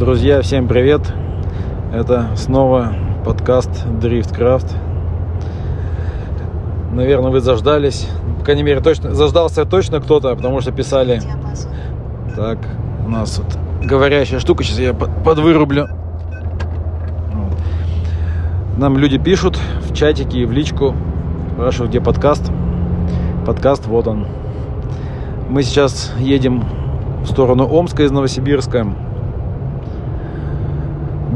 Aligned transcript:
Друзья, 0.00 0.40
всем 0.40 0.66
привет! 0.66 1.02
Это 1.92 2.30
снова 2.34 2.94
подкаст 3.22 3.68
Driftcraft. 4.00 4.72
Наверное, 6.90 7.30
вы 7.30 7.40
заждались. 7.40 8.08
По 8.38 8.44
крайней 8.46 8.62
мере, 8.62 8.80
точно 8.80 9.14
заждался 9.14 9.66
точно 9.66 10.00
кто-то, 10.00 10.34
потому 10.34 10.62
что 10.62 10.72
писали. 10.72 11.20
Так, 12.34 12.56
у 13.04 13.10
нас 13.10 13.38
вот 13.40 13.58
говорящая 13.86 14.40
штука. 14.40 14.64
Сейчас 14.64 14.78
я 14.78 14.94
подвырублю. 14.94 15.86
Нам 18.78 18.96
люди 18.96 19.18
пишут 19.18 19.58
в 19.82 19.94
чатике 19.94 20.38
и 20.38 20.44
в 20.46 20.52
личку. 20.52 20.94
Спрашивают, 21.52 21.90
где 21.90 22.00
подкаст. 22.00 22.50
Подкаст, 23.44 23.86
вот 23.86 24.06
он. 24.06 24.26
Мы 25.50 25.62
сейчас 25.62 26.10
едем 26.18 26.64
в 27.22 27.26
сторону 27.26 27.68
Омска 27.70 28.02
из 28.04 28.10
Новосибирска. 28.10 28.86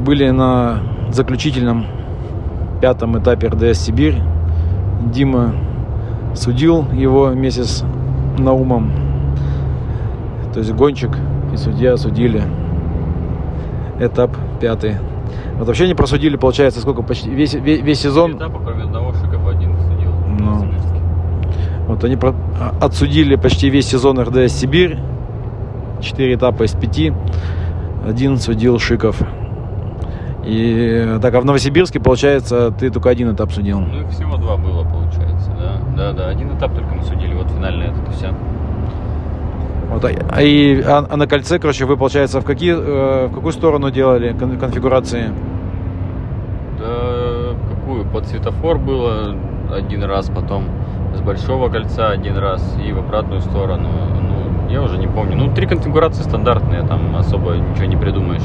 Были 0.04 0.28
на 0.28 0.80
заключительном 1.10 1.86
пятом 2.82 3.18
этапе 3.18 3.48
РДС 3.48 3.78
Сибирь. 3.78 4.16
Дима 5.10 5.54
судил 6.34 6.86
его 6.92 7.26
вместе 7.26 7.64
с 7.64 7.84
Наумом. 8.38 8.92
То 10.52 10.58
есть 10.58 10.72
гонщик 10.72 11.16
и 11.54 11.56
судья 11.56 11.96
судили 11.96 12.42
этап 13.98 14.36
пятый. 14.60 14.96
Вот 15.56 15.68
вообще 15.68 15.86
не 15.86 15.94
просудили, 15.94 16.36
получается, 16.36 16.80
сколько 16.80 17.02
почти 17.02 17.30
весь, 17.30 17.54
весь, 17.54 17.80
весь 17.80 18.00
сезон. 18.00 18.36
Этапа, 18.36 18.60
кроме 18.62 18.84
одного, 18.84 19.14
Шиков 19.14 19.46
один 19.46 19.74
судил. 19.78 20.10
Ну. 20.38 20.68
Вот 21.88 22.04
они 22.04 22.16
про... 22.16 22.34
А, 22.60 22.74
отсудили 22.84 23.36
почти 23.36 23.70
весь 23.70 23.86
сезон 23.86 24.20
РДС 24.20 24.52
Сибирь. 24.52 24.98
Четыре 26.02 26.34
этапа 26.34 26.64
из 26.64 26.72
пяти. 26.72 27.12
Один 28.06 28.36
судил 28.36 28.78
Шиков. 28.78 29.22
И 30.46 31.18
так, 31.22 31.34
а 31.34 31.40
в 31.40 31.44
Новосибирске, 31.44 32.00
получается, 32.00 32.70
ты 32.70 32.90
только 32.90 33.08
один 33.08 33.32
этап 33.34 33.50
судил. 33.52 33.80
Ну 33.80 34.08
всего 34.08 34.36
два 34.36 34.56
было, 34.56 34.84
получается, 34.84 35.50
да. 35.58 35.80
Да, 35.96 36.12
да, 36.12 36.28
один 36.28 36.56
этап 36.56 36.74
только 36.74 36.94
мы 36.94 37.02
судили, 37.02 37.34
вот 37.34 37.50
финальный 37.50 37.86
этот 37.86 38.08
и 38.08 38.12
все. 38.12 38.34
Вот, 39.90 40.04
а, 40.04 40.42
и, 40.42 40.82
а, 40.82 41.06
а 41.08 41.16
на 41.16 41.26
кольце, 41.26 41.58
короче, 41.58 41.84
вы, 41.86 41.96
получается, 41.96 42.40
в, 42.40 42.44
какие, 42.44 42.74
э, 42.74 43.26
в 43.28 43.34
какую 43.34 43.52
сторону 43.52 43.90
делали 43.90 44.32
кон- 44.32 44.58
конфигурации? 44.58 45.30
Да, 46.78 47.54
какую? 47.70 48.04
Под 48.06 48.26
светофор 48.26 48.78
было 48.78 49.34
один 49.72 50.02
раз, 50.04 50.30
потом 50.30 50.64
с 51.14 51.20
большого 51.20 51.68
кольца 51.68 52.08
один 52.08 52.36
раз 52.36 52.76
и 52.84 52.92
в 52.92 52.98
обратную 52.98 53.40
сторону. 53.40 53.88
Ну, 54.20 54.70
я 54.70 54.82
уже 54.82 54.98
не 54.98 55.06
помню. 55.06 55.36
Ну, 55.36 55.54
три 55.54 55.66
конфигурации 55.66 56.22
стандартные, 56.22 56.82
там 56.82 57.16
особо 57.16 57.52
ничего 57.52 57.86
не 57.86 57.96
придумаешь. 57.96 58.42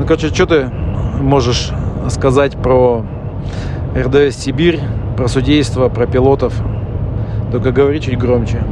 Ну, 0.00 0.06
короче, 0.06 0.28
что 0.28 0.46
ты 0.46 0.70
можешь 1.20 1.72
сказать 2.08 2.56
про 2.56 3.04
РДС 3.94 4.34
Сибирь, 4.34 4.80
про 5.18 5.28
судейство, 5.28 5.90
про 5.90 6.06
пилотов? 6.06 6.54
Только 7.52 7.70
говори 7.70 8.00
чуть 8.00 8.16
громче. 8.16 8.62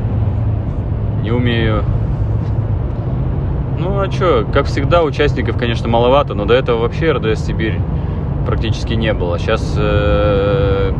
Не 1.23 1.31
умею. 1.31 1.85
Ну, 3.79 4.01
а 4.01 4.11
что, 4.11 4.47
как 4.51 4.65
всегда, 4.69 5.05
участников, 5.05 5.59
конечно, 5.59 5.87
маловато, 5.87 6.33
но 6.33 6.47
до 6.47 6.55
этого 6.55 6.79
вообще 6.79 7.13
РДС 7.13 7.45
Сибирь 7.45 7.79
практически 8.47 8.95
не 8.95 9.13
было. 9.13 9.39
Сейчас 9.39 9.75
э, 9.77 10.93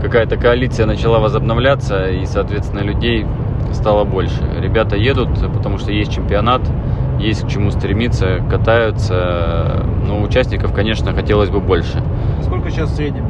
какая-то 0.00 0.36
коалиция 0.36 0.86
начала 0.86 1.18
возобновляться, 1.18 2.06
и, 2.06 2.24
соответственно, 2.24 2.82
людей 2.82 3.26
стало 3.72 4.04
больше. 4.04 4.40
Ребята 4.60 4.94
едут, 4.94 5.30
потому 5.52 5.78
что 5.78 5.90
есть 5.90 6.12
чемпионат, 6.12 6.62
есть 7.24 7.44
к 7.44 7.48
чему 7.48 7.70
стремиться, 7.70 8.40
катаются. 8.50 9.84
Но 10.06 10.22
участников, 10.22 10.72
конечно, 10.72 11.12
хотелось 11.12 11.50
бы 11.50 11.60
больше. 11.60 12.02
Сколько 12.42 12.70
сейчас 12.70 12.90
в 12.90 12.96
среднем? 12.96 13.24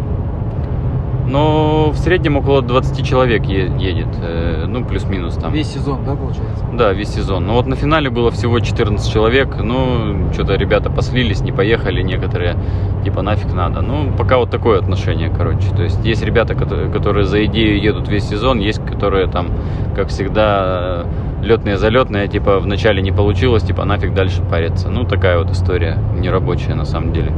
Но 1.27 1.91
в 1.91 1.97
среднем 1.97 2.37
около 2.37 2.61
20 2.61 3.07
человек 3.07 3.45
едет, 3.47 4.09
э, 4.21 4.67
ну, 4.69 4.85
плюс-минус 4.85 5.37
там. 5.37 5.53
Весь 5.53 5.73
сезон, 5.73 6.05
да, 6.05 6.15
получается? 6.15 6.65
Да, 6.75 6.93
весь 6.93 7.09
сезон. 7.09 7.47
Но 7.47 7.55
вот 7.55 7.67
на 7.67 7.77
финале 7.77 8.11
было 8.11 8.31
всего 8.31 8.61
14 8.61 9.11
человек. 9.11 9.57
Ну, 9.59 10.31
что-то 10.33 10.55
ребята 10.55 10.91
послились, 10.91 11.41
не 11.41 11.51
поехали 11.51 12.03
некоторые. 12.03 12.57
Типа 13.05 13.23
нафиг 13.23 13.53
надо. 13.55 13.81
Ну, 13.81 14.13
пока 14.17 14.37
вот 14.37 14.51
такое 14.51 14.79
отношение, 14.79 15.31
короче. 15.31 15.71
То 15.75 15.83
есть 15.83 16.05
есть 16.05 16.23
ребята, 16.23 16.55
которые 16.55 17.25
за 17.25 17.45
идею 17.47 17.81
едут 17.81 18.09
весь 18.09 18.29
сезон, 18.29 18.59
есть 18.59 18.85
которые 18.85 19.27
там, 19.27 19.49
как 19.97 20.09
всегда, 20.09 21.07
летные 21.45 21.77
залетные, 21.77 22.27
типа 22.29 22.59
вначале 22.59 23.03
не 23.03 23.13
получилось, 23.13 23.63
типа 23.63 23.85
нафиг 23.85 24.15
дальше 24.15 24.43
париться. 24.43 24.89
Ну, 24.89 25.05
такая 25.05 25.39
вот 25.39 25.51
история 25.51 25.99
нерабочая 26.19 26.75
на 26.75 26.85
самом 26.85 27.13
деле. 27.13 27.33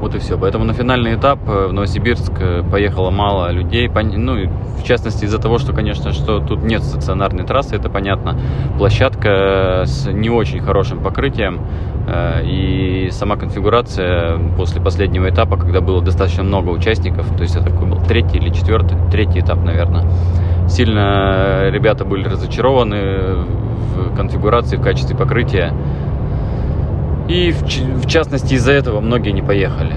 Вот 0.00 0.14
и 0.14 0.18
все. 0.18 0.38
Поэтому 0.38 0.64
на 0.64 0.72
финальный 0.74 1.16
этап 1.16 1.40
э, 1.48 1.66
в 1.66 1.72
Новосибирск 1.72 2.32
э, 2.38 2.62
поехало 2.70 3.10
мало 3.10 3.50
людей. 3.50 3.88
Ну, 3.88 4.48
в 4.78 4.84
частности, 4.84 5.24
из-за 5.24 5.38
того, 5.38 5.58
что, 5.58 5.72
конечно, 5.72 6.12
что 6.12 6.38
тут 6.38 6.62
нет 6.62 6.84
стационарной 6.84 7.44
трассы, 7.44 7.74
это 7.74 7.90
понятно. 7.90 8.38
Площадка 8.78 9.82
с 9.86 10.06
не 10.06 10.30
очень 10.30 10.60
хорошим 10.60 11.00
покрытием. 11.02 11.60
э, 12.06 12.44
И 12.44 13.08
сама 13.10 13.34
конфигурация 13.36 14.38
после 14.56 14.80
последнего 14.80 15.28
этапа, 15.28 15.56
когда 15.56 15.80
было 15.80 16.00
достаточно 16.00 16.44
много 16.44 16.70
участников, 16.70 17.26
то 17.36 17.42
есть 17.42 17.56
это 17.56 17.70
такой 17.70 17.88
был 17.88 18.00
третий 18.00 18.38
или 18.38 18.50
четвертый, 18.50 18.96
третий 19.10 19.40
этап, 19.40 19.64
наверное, 19.64 20.04
сильно 20.68 21.70
ребята 21.70 22.04
были 22.04 22.28
разочарованы 22.28 23.44
в 23.94 24.16
конфигурации, 24.16 24.76
в 24.76 24.82
качестве 24.82 25.16
покрытия. 25.16 25.72
И 27.28 27.52
в, 27.52 27.62
в 27.62 28.06
частности 28.06 28.54
из-за 28.54 28.72
этого 28.72 29.00
многие 29.00 29.30
не 29.30 29.42
поехали. 29.42 29.94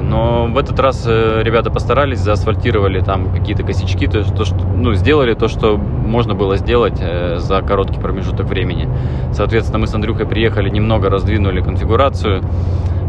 Но 0.00 0.46
в 0.46 0.58
этот 0.58 0.78
раз 0.80 1.04
э, 1.06 1.42
ребята 1.42 1.70
постарались, 1.70 2.18
заасфальтировали 2.18 3.00
там 3.00 3.30
какие-то 3.32 3.62
косячки, 3.62 4.06
то, 4.06 4.18
есть 4.18 4.34
то, 4.34 4.44
что, 4.44 4.56
ну, 4.56 4.94
сделали 4.94 5.34
то, 5.34 5.48
что 5.48 5.76
можно 5.76 6.34
было 6.34 6.56
сделать 6.56 6.98
э, 7.00 7.36
за 7.38 7.60
короткий 7.62 8.00
промежуток 8.00 8.46
времени. 8.46 8.88
Соответственно, 9.32 9.78
мы 9.78 9.86
с 9.86 9.94
Андрюхой 9.94 10.26
приехали, 10.26 10.70
немного 10.70 11.10
раздвинули 11.10 11.60
конфигурацию, 11.60 12.42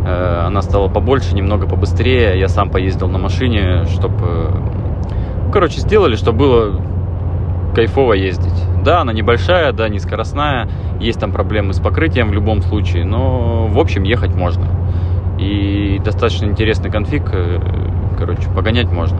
э, 0.05 0.43
она 0.45 0.61
стала 0.61 0.87
побольше, 0.87 1.33
немного 1.35 1.67
побыстрее. 1.67 2.39
Я 2.39 2.47
сам 2.47 2.69
поездил 2.69 3.07
на 3.07 3.17
машине, 3.17 3.85
чтобы... 3.85 4.51
короче, 5.53 5.79
сделали, 5.79 6.15
чтобы 6.15 6.39
было 6.39 6.81
кайфово 7.75 8.13
ездить. 8.13 8.53
Да, 8.83 9.01
она 9.01 9.13
небольшая, 9.13 9.71
да, 9.71 9.87
не 9.87 9.99
есть 10.99 11.19
там 11.19 11.31
проблемы 11.31 11.73
с 11.73 11.79
покрытием 11.79 12.29
в 12.29 12.33
любом 12.33 12.61
случае, 12.63 13.05
но 13.05 13.67
в 13.67 13.79
общем 13.79 14.03
ехать 14.03 14.33
можно. 14.33 14.65
И 15.39 16.01
достаточно 16.03 16.45
интересный 16.45 16.89
конфиг, 16.89 17.23
э, 17.31 17.59
короче, 18.17 18.49
погонять 18.49 18.91
можно. 18.91 19.17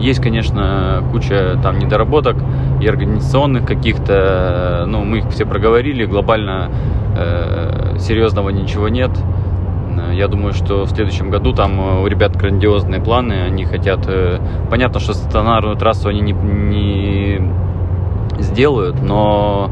Есть, 0.00 0.20
конечно, 0.20 1.02
куча 1.12 1.58
там 1.62 1.78
недоработок 1.78 2.36
и 2.80 2.86
организационных 2.86 3.66
каких-то, 3.66 4.84
ну, 4.86 5.04
мы 5.04 5.18
их 5.18 5.30
все 5.30 5.46
проговорили, 5.46 6.04
глобально 6.06 6.70
э, 7.16 7.96
серьезного 7.98 8.50
ничего 8.50 8.88
нет. 8.88 9.10
Э, 9.98 10.14
Я 10.14 10.28
думаю, 10.28 10.52
что 10.52 10.84
в 10.84 10.90
следующем 10.90 11.30
году 11.30 11.52
там 11.52 11.80
э, 11.80 12.02
у 12.02 12.06
ребят 12.06 12.36
грандиозные 12.36 13.00
планы, 13.00 13.42
они 13.42 13.64
хотят... 13.64 14.06
э, 14.08 14.38
Понятно, 14.70 15.00
что 15.00 15.12
стационарную 15.12 15.76
трассу 15.76 16.08
они 16.08 16.20
не, 16.20 16.32
не 16.32 17.40
сделают, 18.42 19.02
но 19.02 19.70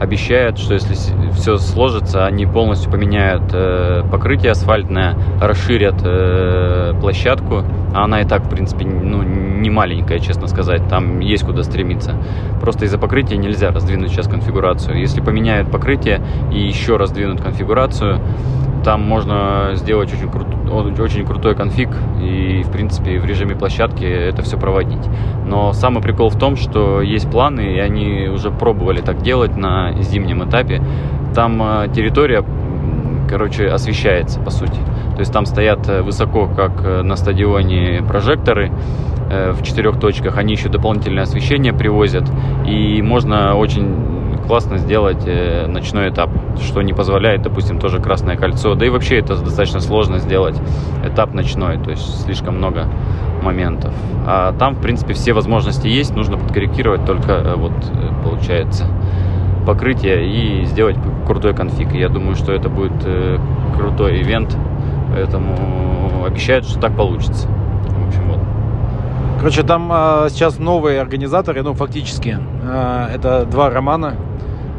обещают, 0.00 0.58
что 0.58 0.74
если 0.74 0.94
все 1.34 1.56
сложится, 1.56 2.26
они 2.26 2.46
полностью 2.46 2.90
поменяют 2.90 3.44
э, 3.52 4.02
покрытие 4.10 4.52
асфальтное, 4.52 5.16
расширят 5.40 6.02
э, 6.04 6.92
площадку, 7.00 7.62
а 7.94 8.04
она 8.04 8.20
и 8.20 8.24
так, 8.24 8.44
в 8.44 8.50
принципе, 8.50 8.84
ну, 8.86 9.22
не 9.22 9.70
маленькая, 9.70 10.18
честно 10.18 10.48
сказать, 10.48 10.88
там 10.88 11.20
есть 11.20 11.44
куда 11.44 11.62
стремиться. 11.62 12.16
Просто 12.60 12.86
из-за 12.86 12.98
покрытия 12.98 13.36
нельзя 13.36 13.70
раздвинуть 13.70 14.10
сейчас 14.10 14.26
конфигурацию. 14.26 14.98
Если 14.98 15.20
поменяют 15.20 15.70
покрытие 15.70 16.20
и 16.52 16.58
еще 16.58 16.96
раздвинут 16.96 17.40
конфигурацию, 17.40 18.18
там 18.84 19.02
можно 19.02 19.70
сделать 19.74 20.12
очень, 20.12 20.30
крут, 20.30 20.46
очень 21.00 21.24
крутой 21.24 21.54
конфиг 21.54 21.88
и, 22.22 22.62
в 22.62 22.70
принципе, 22.70 23.18
в 23.18 23.24
режиме 23.24 23.56
площадки 23.56 24.04
это 24.04 24.42
все 24.42 24.58
проводить. 24.58 25.02
Но 25.46 25.72
самый 25.72 26.02
прикол 26.02 26.28
в 26.28 26.38
том, 26.38 26.56
что 26.56 27.00
есть 27.00 27.30
планы, 27.30 27.74
и 27.74 27.78
они 27.78 28.28
уже 28.28 28.50
пробовали 28.50 29.00
так 29.00 29.22
делать 29.22 29.56
на 29.56 29.92
зимнем 30.02 30.46
этапе. 30.48 30.82
Там 31.34 31.60
э, 31.62 31.88
территория, 31.94 32.44
короче, 33.28 33.66
освещается, 33.68 34.38
по 34.40 34.50
сути. 34.50 34.78
То 35.14 35.20
есть 35.20 35.32
там 35.32 35.46
стоят 35.46 35.88
э, 35.88 36.02
высоко, 36.02 36.46
как 36.46 36.84
э, 36.84 37.02
на 37.02 37.16
стадионе, 37.16 38.02
прожекторы 38.06 38.70
в 39.26 39.62
четырех 39.62 39.98
точках. 39.98 40.36
Они 40.36 40.52
еще 40.52 40.68
дополнительное 40.68 41.22
освещение 41.22 41.72
привозят. 41.72 42.30
И 42.66 43.00
можно 43.00 43.56
очень 43.56 44.13
классно 44.46 44.78
сделать 44.78 45.22
э, 45.26 45.66
ночной 45.66 46.10
этап, 46.10 46.30
что 46.60 46.82
не 46.82 46.92
позволяет, 46.92 47.42
допустим, 47.42 47.78
тоже 47.78 48.00
Красное 48.00 48.36
кольцо. 48.36 48.74
Да 48.74 48.86
и 48.86 48.90
вообще 48.90 49.18
это 49.18 49.36
достаточно 49.36 49.80
сложно 49.80 50.18
сделать 50.18 50.56
этап 51.04 51.34
ночной, 51.34 51.78
то 51.78 51.90
есть 51.90 52.22
слишком 52.24 52.56
много 52.56 52.86
моментов. 53.42 53.94
А 54.26 54.52
там, 54.58 54.74
в 54.74 54.80
принципе, 54.80 55.14
все 55.14 55.32
возможности 55.32 55.86
есть, 55.86 56.14
нужно 56.14 56.36
подкорректировать 56.36 57.04
только 57.04 57.32
э, 57.32 57.54
вот 57.56 57.72
э, 57.72 58.22
получается 58.22 58.86
покрытие 59.66 60.28
и 60.28 60.64
сделать 60.66 60.96
крутой 61.26 61.54
конфиг. 61.54 61.94
Я 61.94 62.10
думаю, 62.10 62.36
что 62.36 62.52
это 62.52 62.68
будет 62.68 62.92
крутой 63.74 64.20
ивент, 64.20 64.54
поэтому 65.10 66.24
обещают, 66.26 66.66
что 66.66 66.80
так 66.80 66.96
получится. 66.96 67.48
В 67.48 68.08
общем, 68.08 68.28
вот. 68.28 68.40
Короче, 69.38 69.62
там 69.62 69.90
э, 69.92 70.28
сейчас 70.30 70.58
новые 70.58 71.00
организаторы, 71.00 71.62
ну, 71.62 71.74
фактически. 71.74 72.38
Э, 72.62 73.08
это 73.14 73.44
два 73.44 73.70
романа. 73.70 74.14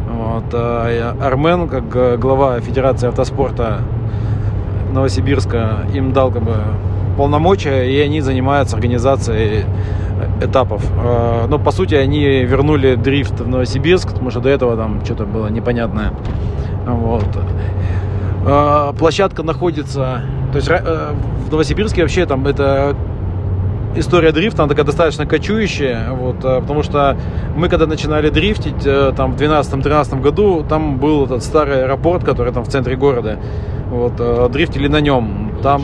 Вот, 0.07 0.46
э, 0.54 1.13
Армен, 1.22 1.68
как 1.68 2.19
глава 2.19 2.60
Федерации 2.60 3.07
автоспорта 3.07 3.80
Новосибирска, 4.94 5.86
им 5.94 6.13
дал 6.13 6.31
как 6.31 6.44
бы 6.44 6.56
полномочия, 7.18 7.84
и 7.84 8.00
они 8.00 8.22
занимаются 8.22 8.75
организацией 8.75 9.66
этапов. 10.42 10.84
Но, 10.96 11.48
ну, 11.50 11.60
по 11.60 11.72
сути, 11.72 11.96
они 11.96 12.44
вернули 12.44 12.96
дрифт 12.96 13.40
в 13.40 13.48
Новосибирск, 13.48 14.10
потому 14.10 14.31
что 14.31 14.40
до 14.40 14.50
этого 14.50 14.75
там 14.75 15.04
что-то 15.04 15.25
было 15.25 15.48
непонятное. 15.48 16.12
Вот. 16.86 17.28
Площадка 18.98 19.44
находится... 19.44 20.22
То 20.52 20.57
есть 20.57 20.69
в 20.69 21.52
Новосибирске 21.52 22.02
вообще 22.02 22.25
там 22.25 22.48
это 22.48 22.96
история 23.95 24.31
дрифта, 24.31 24.63
она 24.63 24.69
такая 24.69 24.86
достаточно 24.86 25.25
кочующая, 25.25 26.12
вот, 26.12 26.44
э, 26.44 26.62
потому 26.62 26.83
что 26.83 27.18
мы 27.56 27.69
когда 27.69 27.88
начинали 27.88 28.30
дрифтить, 28.30 28.86
э, 28.86 29.13
там, 29.15 29.33
в 29.33 29.36
12-13 29.38 30.21
году, 30.21 30.65
там 30.68 30.97
был 30.97 31.25
этот 31.25 31.44
старый 31.44 31.83
аэропорт, 31.83 32.24
который 32.24 32.53
там 32.53 32.63
в 32.63 32.68
центре 32.68 32.95
города, 32.95 33.39
вот, 33.89 34.13
э, 34.19 34.50
дрифтили 34.51 34.88
на 34.88 35.01
нем, 35.01 35.51
там, 35.63 35.83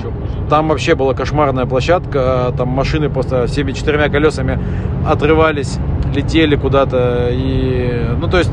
там 0.50 0.69
вообще 0.69 0.96
была 0.96 1.13
кошмарная 1.13 1.66
площадка, 1.66 2.54
там 2.58 2.69
машины 2.69 3.10
просто 3.10 3.48
всеми 3.48 3.72
четырьмя 3.72 4.10
колесами 4.10 4.60
отрывались, 5.08 5.78
летели 6.13 6.56
куда-то, 6.56 7.30
и, 7.31 8.08
ну, 8.19 8.28
то 8.28 8.38
есть, 8.38 8.52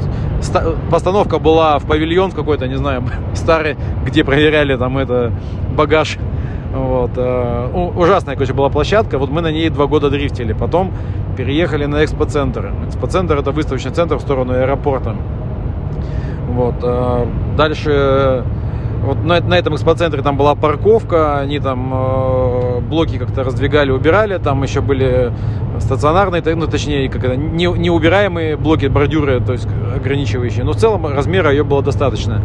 постановка 0.91 1.39
была 1.39 1.79
в 1.79 1.87
павильон 1.87 2.31
какой-то, 2.31 2.69
не 2.69 2.77
знаю, 2.77 3.03
старый, 3.35 3.77
где 4.05 4.25
проверяли 4.25 4.77
там 4.77 4.99
это 4.99 5.33
багаж 5.77 6.19
вот. 6.73 7.13
Э, 7.17 7.71
ужасная, 7.97 8.35
короче, 8.35 8.53
была 8.53 8.69
площадка. 8.69 9.19
Вот 9.19 9.31
мы 9.31 9.41
на 9.41 9.51
ней 9.51 9.69
два 9.71 9.87
года 9.87 10.11
дрифтили. 10.11 10.53
Потом 10.53 10.93
переехали 11.37 11.87
на 11.87 12.05
экспоцентр. 12.05 12.73
Экспоцентр 12.87 13.37
это 13.37 13.53
выставочный 13.53 13.93
центр 13.93 14.17
в 14.17 14.21
сторону 14.21 14.53
аэропорта. 14.53 15.17
Вот. 16.49 16.75
Э, 16.83 17.27
дальше 17.57 18.45
вот 19.03 19.25
на, 19.25 19.41
на 19.41 19.55
этом 19.55 19.75
экспоцентре 19.75 20.23
там 20.23 20.37
была 20.37 20.55
парковка, 20.55 21.39
они 21.39 21.61
там 21.61 21.93
э, 21.95 22.81
блоки 22.81 23.17
как-то 23.17 23.45
раздвигали, 23.45 23.91
убирали, 23.91 24.39
там 24.39 24.63
еще 24.63 24.81
были 24.81 25.33
стационарные, 25.79 26.43
ну 26.57 26.67
точнее, 26.67 27.09
как 27.09 27.25
это, 27.25 27.37
не, 27.37 27.67
неубираемые 27.67 28.57
блоки, 28.57 28.87
бордюры, 28.87 29.41
то 29.41 29.53
есть 29.53 29.69
ограничивающие. 29.95 30.65
Но 30.65 30.73
в 30.73 30.77
целом 30.77 31.07
размера 31.07 31.51
ее 31.51 31.65
было 31.65 31.83
достаточно. 31.83 32.43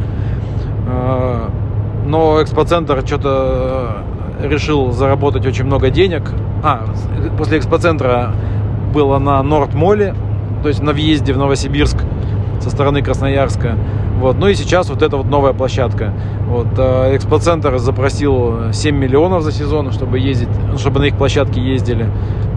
Э, 0.88 1.50
но 2.06 2.42
экспоцентр 2.42 3.06
что-то 3.06 4.04
решил 4.42 4.92
заработать 4.92 5.46
очень 5.46 5.66
много 5.66 5.90
денег. 5.90 6.24
А, 6.64 6.86
после 7.38 7.58
экспоцентра 7.58 8.32
было 8.94 9.18
на 9.20 9.42
Норд-Моле, 9.42 10.16
то 10.62 10.70
есть 10.70 10.82
на 10.82 10.94
въезде 10.94 11.34
в 11.34 11.38
Новосибирск 11.38 11.98
со 12.62 12.70
стороны 12.70 13.02
Красноярска. 13.02 13.78
Вот. 14.24 14.38
Ну 14.40 14.48
и 14.48 14.56
сейчас 14.56 14.90
вот 14.90 15.02
эта 15.02 15.18
вот 15.18 15.26
новая 15.26 15.52
площадка. 15.52 16.14
Вот. 16.48 16.68
Э, 16.78 17.14
экспоцентр 17.14 17.78
запросил 17.78 18.72
7 18.72 18.96
миллионов 18.96 19.44
за 19.44 19.52
сезон, 19.52 19.92
чтобы 19.92 20.18
ездить, 20.18 20.48
чтобы 20.78 21.02
на 21.02 21.04
их 21.04 21.18
площадке 21.18 21.60
ездили, 21.60 22.08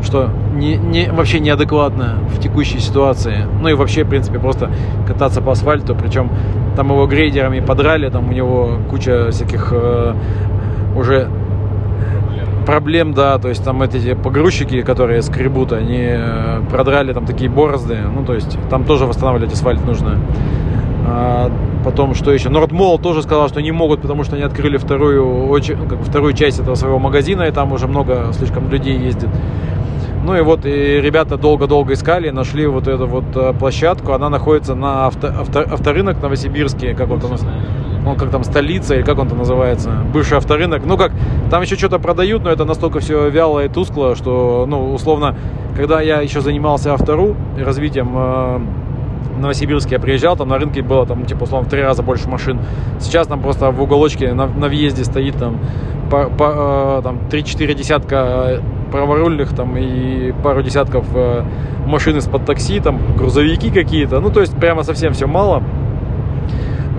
что 0.01 0.31
не, 0.55 0.77
не, 0.77 1.11
вообще 1.11 1.41
неадекватно 1.41 2.21
в 2.33 2.41
текущей 2.41 2.79
ситуации. 2.79 3.49
Ну 3.61 3.69
и 3.69 3.75
вообще, 3.75 4.05
в 4.05 4.09
принципе, 4.09 4.39
просто 4.39 4.71
кататься 5.09 5.43
по 5.43 5.51
асфальту, 5.51 5.97
причем 5.97 6.31
там 6.77 6.91
его 6.91 7.05
грейдерами 7.09 7.59
подрали, 7.59 8.11
там 8.11 8.29
у 8.29 8.33
него 8.33 8.79
куча 8.89 9.33
всяких 9.33 9.71
э, 9.73 10.15
уже 10.95 11.29
проблем, 12.65 13.13
да, 13.13 13.39
то 13.39 13.49
есть 13.49 13.65
там 13.65 13.83
эти 13.83 14.15
погрузчики, 14.15 14.83
которые 14.83 15.21
скребут, 15.21 15.73
они 15.73 16.05
э, 16.11 16.61
продрали 16.71 17.13
там 17.13 17.27
такие 17.27 17.51
борозды, 17.51 17.99
ну, 18.15 18.25
то 18.25 18.35
есть 18.35 18.57
там 18.71 18.85
тоже 18.85 19.07
восстанавливать 19.07 19.53
асфальт 19.53 19.85
нужно. 19.85 20.21
А, 21.09 21.53
потом, 21.85 22.15
что 22.15 22.33
еще? 22.33 22.49
Нордмол 22.49 22.99
тоже 22.99 23.23
сказал, 23.23 23.49
что 23.49 23.63
не 23.63 23.71
могут, 23.71 24.03
потому 24.03 24.25
что 24.25 24.35
они 24.35 24.45
открыли 24.45 24.77
вторую, 24.77 25.47
очень, 25.49 25.77
ну, 25.77 25.89
как, 25.89 26.01
вторую 26.03 26.33
часть 26.33 26.59
этого 26.59 26.75
своего 26.75 26.99
магазина, 26.99 27.43
и 27.43 27.53
там 27.53 27.73
уже 27.73 27.87
много 27.87 28.33
слишком 28.33 28.69
людей 28.69 28.99
ездит. 28.99 29.29
Ну 30.25 30.37
и 30.37 30.41
вот 30.41 30.67
и 30.67 31.01
ребята 31.01 31.37
долго-долго 31.37 31.93
искали, 31.93 32.31
нашли 32.31 32.67
вот 32.67 32.89
эту 32.89 33.07
вот 33.07 33.25
э, 33.37 33.53
площадку. 33.53 34.13
Она 34.13 34.29
находится 34.29 34.75
на 34.75 35.07
авто, 35.07 35.29
авто, 35.29 35.61
авторынок 35.61 36.21
Новосибирске, 36.21 36.95
как 36.95 37.13
он 37.13 37.21
там, 37.21 37.31
ну, 38.03 38.17
как 38.17 38.31
там 38.31 38.43
столица 38.43 38.97
или 38.97 39.03
как 39.03 39.21
он 39.21 39.29
там 39.29 39.39
называется, 39.39 39.93
бывший 40.13 40.39
авторынок. 40.39 40.85
Ну 40.85 40.97
как, 40.97 41.13
там 41.49 41.63
еще 41.63 41.77
что-то 41.77 42.01
продают, 42.01 42.43
но 42.43 42.51
это 42.51 42.65
настолько 42.65 42.99
все 42.99 43.29
вяло 43.29 43.65
и 43.65 43.69
тускло, 43.69 44.17
что, 44.17 44.65
ну, 44.67 44.93
условно, 44.93 45.37
когда 45.77 46.01
я 46.01 46.21
еще 46.23 46.41
занимался 46.41 46.93
автору 46.93 47.37
развитием 47.57 48.09
э, 49.29 49.41
Новосибирске 49.41 49.97
я 49.97 50.01
приезжал, 50.01 50.37
там 50.37 50.49
на 50.49 50.59
рынке 50.59 50.83
было 50.83 51.07
там 51.07 51.25
типа 51.25 51.45
условно 51.45 51.67
в 51.67 51.71
три 51.71 51.83
раза 51.83 52.03
больше 52.03 52.29
машин. 52.29 52.59
Сейчас 53.01 53.27
там 53.27 53.41
просто 53.41 53.71
в 53.71 53.83
уголочке 53.83 54.33
на, 54.33 54.47
на 54.47 54.69
въезде 54.69 55.05
стоит 55.05 55.37
там, 55.37 55.59
по, 56.11 56.25
по, 56.25 56.99
э, 56.99 57.03
там 57.03 57.19
3-4 57.31 57.75
десятка 57.75 58.61
праворульных 58.91 59.55
там 59.55 59.77
и 59.77 60.33
пару 60.43 60.63
десятков 60.63 61.07
э, 61.15 61.43
машин 61.87 62.17
из-под 62.19 62.45
такси, 62.45 62.81
там 62.81 63.01
грузовики 63.17 63.71
какие-то. 63.71 64.21
Ну, 64.21 64.31
то 64.31 64.41
есть 64.41 64.57
прямо 64.57 64.83
совсем 64.83 65.13
все 65.13 65.27
мало. 65.27 65.63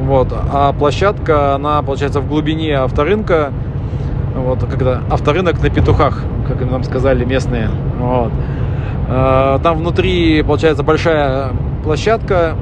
Вот. 0.01 0.29
А 0.31 0.73
площадка, 0.73 1.55
она, 1.55 1.81
получается, 1.81 2.21
в 2.21 2.27
глубине 2.27 2.77
авторынка. 2.77 3.51
Вот, 4.35 4.63
когда 4.65 5.01
авторынок 5.09 5.61
на 5.61 5.69
петухах, 5.69 6.23
как 6.47 6.61
нам 6.69 6.83
сказали 6.83 7.25
местные. 7.25 7.69
Вот. 7.99 8.31
Э, 9.09 9.59
там 9.63 9.77
внутри, 9.77 10.43
получается, 10.43 10.83
большая 10.83 11.51
площадка, 11.87 12.55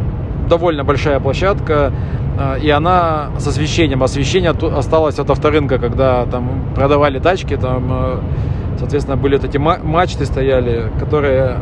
довольно 0.48 0.84
большая 0.84 1.20
площадка, 1.20 1.92
э, 2.38 2.60
и 2.62 2.70
она 2.70 3.32
с 3.40 3.48
освещением. 3.48 4.04
Освещение 4.04 4.52
осталось 4.52 5.18
от 5.18 5.30
авторынка, 5.30 5.80
когда 5.80 6.26
там 6.28 6.64
продавали 6.76 7.18
тачки, 7.18 7.58
там 7.58 7.88
э, 7.90 8.20
Соответственно, 8.78 9.16
были 9.16 9.38
вот 9.38 9.46
эти 9.46 9.58
мачты 9.58 10.26
стояли, 10.26 10.92
которые 11.00 11.58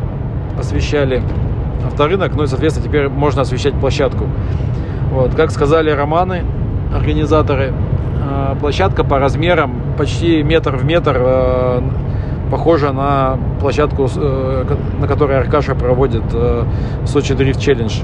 освещали 0.58 1.22
авторынок, 1.86 2.34
ну 2.34 2.42
и, 2.42 2.46
соответственно, 2.46 2.88
теперь 2.88 3.08
можно 3.08 3.42
освещать 3.42 3.74
площадку. 3.74 4.26
Вот, 5.12 5.34
как 5.34 5.50
сказали 5.50 5.90
романы, 5.90 6.42
организаторы, 6.92 7.72
э, 7.72 8.56
площадка 8.58 9.04
по 9.04 9.18
размерам 9.18 9.80
почти 9.96 10.42
метр 10.42 10.76
в 10.76 10.84
метр 10.84 11.16
похожа 12.50 12.92
на 12.92 13.38
площадку, 13.60 14.08
э, 14.16 14.64
на 15.00 15.06
которой 15.06 15.38
Аркаша 15.38 15.74
проводит 15.74 16.24
Сочи 17.06 17.34
Дрифт 17.34 17.60
Челлендж. 17.60 18.00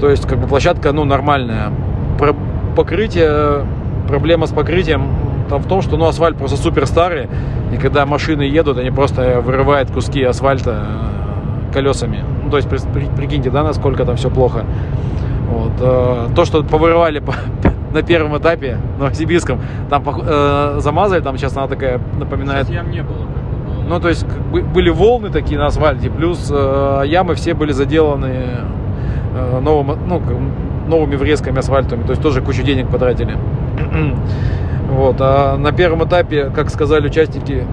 То 0.00 0.10
есть, 0.10 0.26
как 0.26 0.38
бы 0.38 0.46
площадка, 0.46 0.92
ну, 0.92 1.04
нормальная. 1.04 1.70
Покрытие, 2.74 3.64
проблема 4.08 4.46
с 4.46 4.50
покрытием 4.50 5.02
там 5.48 5.60
в 5.60 5.66
том, 5.66 5.82
что 5.82 5.96
ну, 5.96 6.06
асфальт 6.06 6.36
просто 6.36 6.56
супер 6.56 6.86
старый, 6.86 7.28
и 7.72 7.76
когда 7.76 8.06
машины 8.06 8.42
едут, 8.42 8.78
они 8.78 8.90
просто 8.90 9.40
вырывают 9.40 9.90
куски 9.90 10.22
асфальта 10.22 10.86
э, 11.70 11.72
колесами. 11.74 12.24
Ну, 12.44 12.50
то 12.50 12.56
есть, 12.56 12.68
при, 12.68 13.04
прикиньте, 13.16 13.50
да, 13.50 13.62
насколько 13.62 14.04
там 14.04 14.16
все 14.16 14.30
плохо. 14.30 14.64
Вот. 15.50 15.72
Э, 15.80 16.28
то, 16.34 16.44
что 16.46 16.62
повырывали 16.62 17.18
по, 17.18 17.34
на 17.92 18.02
первом 18.02 18.38
этапе 18.38 18.78
Новосибирском, 18.98 19.60
там 19.90 20.02
э, 20.06 20.76
замазали, 20.78 21.20
там 21.20 21.36
сейчас 21.36 21.54
она 21.56 21.68
такая 21.68 22.00
напоминает... 22.18 22.66
Сейчас 22.66 22.84
ям 22.84 22.90
не 22.90 23.02
было. 23.02 23.26
Ну, 23.92 24.00
то 24.00 24.08
есть 24.08 24.24
были 24.24 24.88
волны 24.88 25.28
такие 25.28 25.58
на 25.58 25.66
асфальте, 25.66 26.08
плюс 26.08 26.50
э, 26.50 27.02
ямы 27.04 27.34
все 27.34 27.52
были 27.52 27.72
заделаны 27.72 28.46
э, 29.34 29.60
новым, 29.60 29.98
ну, 30.08 30.22
новыми 30.88 31.16
врезками 31.16 31.58
асфальтами, 31.58 32.02
то 32.04 32.12
есть 32.12 32.22
тоже 32.22 32.40
кучу 32.40 32.62
денег 32.62 32.88
потратили. 32.88 33.36
Вот. 34.88 35.16
А 35.20 35.56
на 35.56 35.72
первом 35.72 36.06
этапе, 36.06 36.50
как 36.54 36.68
сказали 36.70 37.06
участники, 37.06 37.66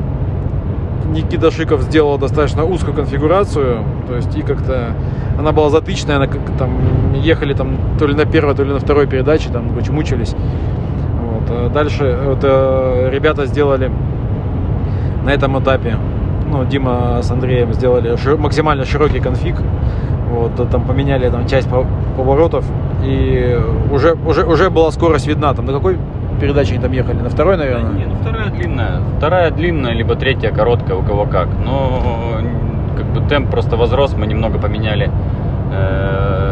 Никита 1.10 1.52
Шиков 1.52 1.82
сделал 1.82 2.18
достаточно 2.18 2.66
узкую 2.66 2.96
конфигурацию, 2.96 3.84
то 4.08 4.16
есть 4.16 4.36
и 4.38 4.42
как-то 4.42 4.94
она 5.38 5.54
была 5.54 5.70
затычная, 5.70 6.18
она 6.18 6.28
как 6.28 6.42
там 6.58 7.14
ехали 7.14 7.54
там 7.54 7.78
то 7.98 8.08
ли 8.08 8.14
на 8.14 8.26
первой, 8.26 8.56
то 8.56 8.64
ли 8.64 8.74
на 8.74 8.80
второй 8.80 9.08
передаче, 9.08 9.50
там 9.52 9.76
очень 9.78 9.94
мучились. 9.94 10.34
Вот. 10.34 11.44
А 11.50 11.70
дальше 11.70 12.18
вот, 12.26 12.40
э, 12.44 13.10
ребята 13.10 13.46
сделали 13.46 13.90
на 15.24 15.30
этом 15.30 15.62
этапе, 15.62 15.98
ну, 16.50 16.66
Дима 16.66 17.22
с 17.22 17.32
Андреем 17.32 17.74
сделали 17.74 18.16
шир, 18.18 18.38
максимально 18.38 18.86
широкий 18.86 19.20
конфиг, 19.20 19.56
вот, 20.32 20.70
там 20.70 20.84
поменяли 20.84 21.30
там 21.30 21.48
часть 21.48 21.70
поворотов, 22.18 22.66
и 23.04 23.60
уже, 23.92 24.14
уже, 24.14 24.46
уже 24.46 24.70
была 24.70 24.92
скорость 24.92 25.28
видна, 25.28 25.54
там 25.54 25.66
на 25.66 25.74
какой 25.74 25.98
передачи 26.40 26.74
они 26.74 26.82
там 26.82 26.92
ехали? 26.92 27.20
На 27.22 27.30
второй, 27.30 27.58
наверное? 27.58 27.92
Да, 27.92 27.98
не, 27.98 28.06
ну 28.06 28.16
вторая 28.22 28.50
длинная. 28.50 29.02
Вторая 29.18 29.52
длинная, 29.52 29.94
либо 29.94 30.16
третья 30.16 30.52
короткая, 30.52 30.98
у 30.98 31.04
кого 31.04 31.26
как. 31.26 31.48
Но 31.66 32.38
как 32.98 33.06
бы 33.08 33.28
темп 33.28 33.50
просто 33.50 33.78
возрос, 33.78 34.14
мы 34.14 34.28
немного 34.28 34.58
поменяли 34.60 35.12
э, 35.72 36.49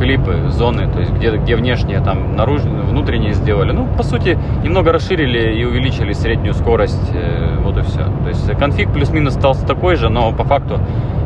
клипы, 0.00 0.48
зоны, 0.48 0.88
то 0.90 1.00
есть 1.00 1.12
где, 1.12 1.36
где 1.36 1.56
внешние, 1.56 2.00
там 2.00 2.34
наружные, 2.34 2.82
внутренние 2.82 3.34
сделали. 3.34 3.72
Ну, 3.72 3.86
по 3.86 4.02
сути, 4.02 4.38
немного 4.64 4.92
расширили 4.92 5.60
и 5.60 5.64
увеличили 5.64 6.14
среднюю 6.14 6.54
скорость, 6.54 7.12
э, 7.12 7.58
вот 7.62 7.76
и 7.76 7.82
все. 7.82 8.04
То 8.04 8.28
есть 8.28 8.50
конфиг 8.58 8.90
плюс-минус 8.92 9.36
остался 9.36 9.66
такой 9.66 9.96
же, 9.96 10.08
но 10.08 10.32
по 10.32 10.44
факту 10.44 10.80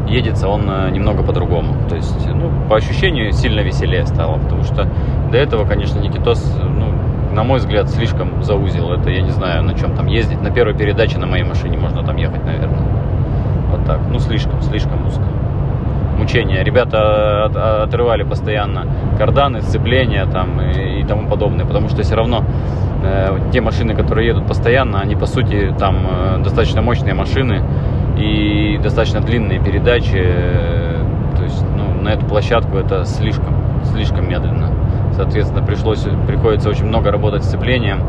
едется 0.09 0.49
он 0.49 0.69
э, 0.69 0.91
немного 0.91 1.23
по-другому. 1.23 1.89
То 1.89 1.95
есть, 1.95 2.27
ну, 2.27 2.51
по 2.69 2.77
ощущению 2.77 3.33
сильно 3.33 3.61
веселее 3.61 4.07
стало, 4.07 4.39
потому 4.39 4.65
что 4.65 4.89
до 5.31 5.39
этого, 5.39 5.65
конечно, 5.67 6.01
Никитос, 6.01 6.61
ну, 6.63 6.87
на 7.33 7.45
мой 7.45 7.61
взгляд, 7.61 7.89
слишком 7.89 8.43
заузил. 8.43 8.91
Это 8.91 9.09
я 9.11 9.23
не 9.23 9.31
знаю, 9.31 9.63
на 9.63 9.75
чем 9.75 9.95
там 9.95 10.07
ездить. 10.07 10.43
На 10.43 10.51
первой 10.51 10.75
передаче 10.75 11.19
на 11.19 11.27
моей 11.27 11.45
машине 11.45 11.79
можно 11.79 12.05
там 12.05 12.17
ехать, 12.17 12.45
наверное. 12.45 12.89
Вот 13.71 13.87
так. 13.87 14.01
Ну, 14.11 14.19
слишком, 14.19 14.61
слишком 14.63 15.07
узко. 15.07 15.25
Мучения. 16.17 16.63
Ребята 16.63 17.45
от, 17.47 17.57
отрывали 17.57 18.23
постоянно 18.23 18.87
карданы, 19.19 19.63
сцепления 19.63 20.27
там 20.27 20.61
и, 20.61 21.01
и 21.01 21.05
тому 21.05 21.29
подобное, 21.29 21.65
потому 21.65 21.89
что 21.89 22.03
все 22.03 22.15
равно 22.15 22.45
э, 23.03 23.39
те 23.53 23.61
машины, 23.61 23.95
которые 23.95 24.27
едут 24.29 24.47
постоянно, 24.47 25.01
они 25.01 25.17
по 25.17 25.27
сути 25.27 25.75
там 25.79 26.07
э, 26.09 26.39
достаточно 26.43 26.83
мощные 26.83 27.15
машины 27.15 27.63
и 28.17 28.79
достаточно 28.83 29.21
длинные 29.21 29.61
передачи. 29.61 30.17
Э, 30.17 31.03
то 31.37 31.43
есть, 31.43 31.65
ну, 31.77 32.03
на 32.03 32.11
эту 32.11 32.27
площадку 32.27 32.77
это 32.77 33.05
слишком, 33.05 33.55
слишком 33.93 34.29
медленно. 34.29 34.71
Соответственно, 35.13 35.65
пришлось, 35.65 36.07
приходится 36.27 36.69
очень 36.69 36.87
много 36.87 37.11
работать 37.11 37.45
с 37.45 37.49
сцеплением. 37.49 38.03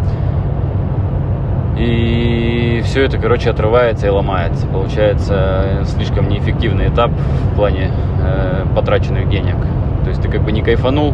И 1.77 2.81
все 2.85 3.03
это, 3.03 3.17
короче, 3.17 3.49
отрывается 3.49 4.07
и 4.07 4.09
ломается. 4.09 4.65
Получается 4.67 5.83
слишком 5.85 6.29
неэффективный 6.29 6.87
этап 6.87 7.11
в 7.11 7.55
плане 7.55 7.91
э, 8.21 8.65
потраченных 8.73 9.29
денег. 9.29 9.55
То 10.03 10.09
есть 10.09 10.21
ты 10.21 10.29
как 10.29 10.41
бы 10.41 10.51
не 10.51 10.61
кайфанул, 10.61 11.13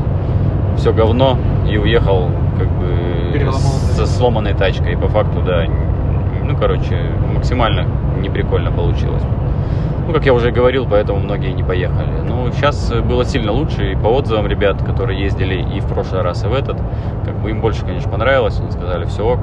все 0.77 0.93
говно 0.93 1.37
и 1.69 1.77
уехал 1.77 2.29
как 2.57 2.67
бы 2.67 3.51
со 3.95 4.05
сломанной 4.05 4.53
тачкой. 4.53 4.93
И 4.93 4.95
по 4.95 5.07
факту, 5.07 5.41
да, 5.41 5.65
ну, 6.43 6.55
короче, 6.57 6.97
максимально 7.33 7.85
неприкольно 8.19 8.71
получилось. 8.71 9.23
Ну, 10.07 10.13
как 10.13 10.25
я 10.25 10.33
уже 10.33 10.51
говорил, 10.51 10.87
поэтому 10.89 11.19
многие 11.19 11.51
не 11.53 11.63
поехали. 11.63 12.09
Ну, 12.27 12.51
сейчас 12.51 12.91
было 12.91 13.23
сильно 13.23 13.51
лучше, 13.51 13.93
и 13.93 13.95
по 13.95 14.07
отзывам 14.07 14.47
ребят, 14.47 14.83
которые 14.83 15.21
ездили 15.21 15.55
и 15.55 15.79
в 15.79 15.87
прошлый 15.87 16.21
раз, 16.21 16.43
и 16.43 16.47
в 16.47 16.53
этот, 16.53 16.77
как 17.23 17.35
бы 17.37 17.49
им 17.51 17.61
больше, 17.61 17.85
конечно, 17.85 18.11
понравилось, 18.11 18.59
они 18.59 18.71
сказали, 18.71 19.05
все 19.05 19.25
ок. 19.25 19.39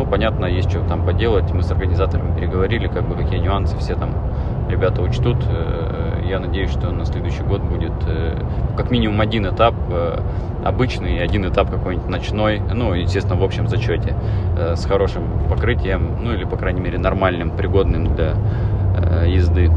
Ну, 0.00 0.06
понятно, 0.06 0.46
есть 0.46 0.70
что 0.70 0.80
там 0.80 1.04
поделать. 1.04 1.52
Мы 1.52 1.62
с 1.62 1.70
организаторами 1.70 2.34
переговорили, 2.34 2.86
как 2.86 3.06
бы 3.06 3.14
какие 3.14 3.38
нюансы 3.38 3.76
все 3.76 3.94
там 3.94 4.14
ребята 4.66 5.02
учтут. 5.02 5.36
Э, 5.46 6.22
я 6.26 6.40
надеюсь, 6.40 6.70
что 6.70 6.90
на 6.90 7.04
следующий 7.04 7.42
год 7.42 7.60
будет 7.60 7.92
э, 8.06 8.42
как 8.78 8.90
минимум 8.90 9.20
один 9.20 9.46
этап 9.46 9.74
э, 9.90 10.18
обычный, 10.64 11.22
один 11.22 11.46
этап 11.46 11.70
какой-нибудь 11.70 12.08
ночной, 12.08 12.62
ну, 12.72 12.94
естественно, 12.94 13.38
в 13.38 13.44
общем 13.44 13.68
зачете, 13.68 14.14
с 14.74 14.86
хорошим 14.86 15.24
покрытием, 15.50 16.16
ну, 16.22 16.32
или, 16.32 16.44
по 16.44 16.56
крайней 16.56 16.80
мере, 16.80 16.96
нормальным, 16.96 17.50
пригодным 17.50 18.14
для 18.14 18.36
езды 19.26 19.70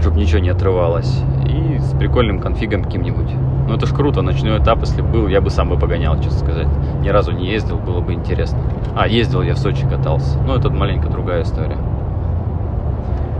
чтобы 0.00 0.18
ничего 0.18 0.40
не 0.40 0.50
отрывалось. 0.50 1.22
И 1.46 1.78
с 1.78 1.96
прикольным 1.96 2.40
конфигом 2.40 2.82
каким-нибудь. 2.82 3.30
Ну 3.66 3.74
это 3.74 3.86
ж 3.86 3.94
круто, 3.94 4.20
ночной 4.22 4.58
этап, 4.58 4.80
если 4.80 5.00
был, 5.00 5.26
я 5.26 5.40
бы 5.40 5.50
сам 5.50 5.70
бы 5.70 5.78
погонял, 5.78 6.16
честно 6.20 6.38
сказать. 6.38 6.68
Ни 7.00 7.08
разу 7.08 7.32
не 7.32 7.46
ездил, 7.46 7.78
было 7.78 8.00
бы 8.00 8.12
интересно. 8.12 8.58
А, 8.94 9.08
ездил 9.08 9.42
я 9.42 9.54
в 9.54 9.58
Сочи, 9.58 9.86
катался. 9.88 10.38
Ну 10.46 10.54
это 10.54 10.70
маленько 10.70 11.08
другая 11.08 11.42
история. 11.42 11.78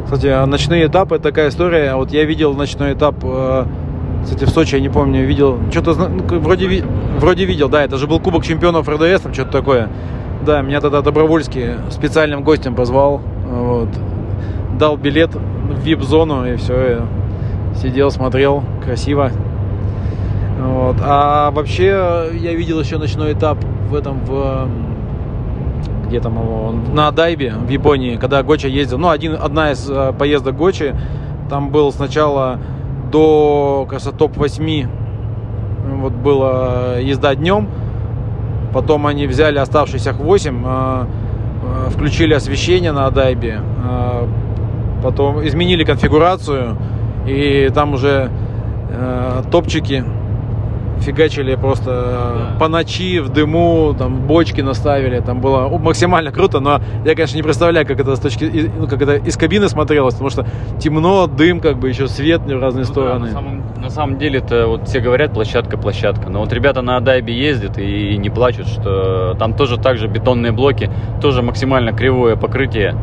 Кстати, 0.04 0.26
а 0.26 0.46
ночные 0.46 0.86
этапы 0.86 1.18
такая 1.18 1.48
история. 1.48 1.94
Вот 1.94 2.10
я 2.10 2.24
видел 2.24 2.54
ночной 2.54 2.94
этап, 2.94 3.16
э, 3.22 3.64
кстати, 4.22 4.44
в 4.44 4.50
Сочи, 4.50 4.76
я 4.76 4.80
не 4.80 4.88
помню, 4.88 5.24
видел. 5.24 5.58
Что-то 5.70 6.08
ну, 6.08 6.40
вроде, 6.40 6.84
вроде 7.18 7.44
видел, 7.44 7.68
да, 7.68 7.82
это 7.82 7.98
же 7.98 8.06
был 8.06 8.20
Кубок 8.20 8.44
чемпионов 8.44 8.88
РДС, 8.88 9.22
там 9.22 9.34
что-то 9.34 9.52
такое. 9.52 9.88
Да, 10.44 10.62
меня 10.62 10.80
тогда 10.80 11.02
Добровольский 11.02 11.74
специальным 11.90 12.42
гостем 12.42 12.74
позвал. 12.74 13.20
Вот. 13.46 13.88
Дал 14.78 14.96
билет 14.96 15.34
в 15.34 15.80
вип-зону 15.80 16.46
и 16.46 16.56
все. 16.56 17.02
Сидел, 17.76 18.10
смотрел, 18.10 18.62
красиво. 18.84 19.30
Вот. 20.64 20.96
А 21.00 21.50
вообще 21.50 22.30
я 22.32 22.54
видел 22.54 22.80
еще 22.80 22.96
ночной 22.98 23.34
этап 23.34 23.58
в 23.90 23.94
этом 23.94 24.24
в 24.24 24.68
где 26.06 26.20
там 26.20 26.34
его, 26.34 26.74
на 26.92 27.10
Дайбе 27.10 27.54
в 27.54 27.68
Японии, 27.68 28.16
когда 28.16 28.42
Гоча 28.42 28.68
ездил. 28.68 28.98
Ну, 28.98 29.08
один, 29.08 29.36
одна 29.40 29.72
из 29.72 29.88
э, 29.90 30.12
поездок 30.18 30.56
Гочи, 30.56 30.94
там 31.50 31.70
был 31.70 31.92
сначала 31.92 32.58
до, 33.10 33.86
кажется, 33.88 34.12
топ-8 34.12 34.88
вот 36.00 36.12
была 36.12 36.96
езда 36.98 37.34
днем, 37.34 37.68
потом 38.72 39.06
они 39.06 39.26
взяли 39.26 39.58
оставшиеся 39.58 40.12
8, 40.12 40.62
э, 40.64 41.04
э, 41.86 41.90
включили 41.90 42.34
освещение 42.34 42.92
на 42.92 43.10
Дайбе, 43.10 43.60
потом 45.02 45.46
изменили 45.46 45.84
конфигурацию, 45.84 46.76
и 47.26 47.70
там 47.74 47.94
уже 47.94 48.30
топчики 49.50 50.04
фигачили 51.04 51.54
просто 51.54 51.90
да. 51.90 52.58
по 52.58 52.68
ночи 52.68 53.20
в 53.20 53.28
дыму, 53.28 53.94
там 53.96 54.26
бочки 54.26 54.60
наставили, 54.60 55.20
там 55.20 55.40
было 55.40 55.68
максимально 55.78 56.32
круто, 56.32 56.60
но 56.60 56.80
я, 57.04 57.14
конечно, 57.14 57.36
не 57.36 57.42
представляю, 57.42 57.86
как 57.86 58.00
это 58.00 58.16
с 58.16 58.20
точки, 58.20 58.70
ну, 58.76 58.86
как 58.86 59.02
это 59.02 59.14
из 59.16 59.36
кабины 59.36 59.68
смотрелось, 59.68 60.14
потому 60.14 60.30
что 60.30 60.46
темно, 60.78 61.26
дым, 61.26 61.60
как 61.60 61.78
бы 61.78 61.88
еще 61.88 62.08
свет 62.08 62.40
в 62.42 62.60
разные 62.60 62.84
ну, 62.86 62.90
стороны. 62.90 63.20
Да, 63.20 63.26
на, 63.26 63.32
самом, 63.32 63.62
на 63.82 63.90
самом 63.90 64.18
деле 64.18 64.38
это 64.38 64.66
вот 64.66 64.88
все 64.88 65.00
говорят 65.00 65.32
площадка, 65.32 65.76
площадка, 65.76 66.30
но 66.30 66.40
вот 66.40 66.52
ребята 66.52 66.82
на 66.82 66.96
Адайбе 66.96 67.34
ездят 67.34 67.78
и 67.78 68.16
не 68.16 68.30
плачут, 68.30 68.66
что 68.68 69.34
там 69.38 69.54
тоже 69.54 69.78
так 69.78 69.98
же 69.98 70.08
бетонные 70.08 70.52
блоки, 70.52 70.90
тоже 71.20 71.42
максимально 71.42 71.92
кривое 71.92 72.36
покрытие, 72.36 72.96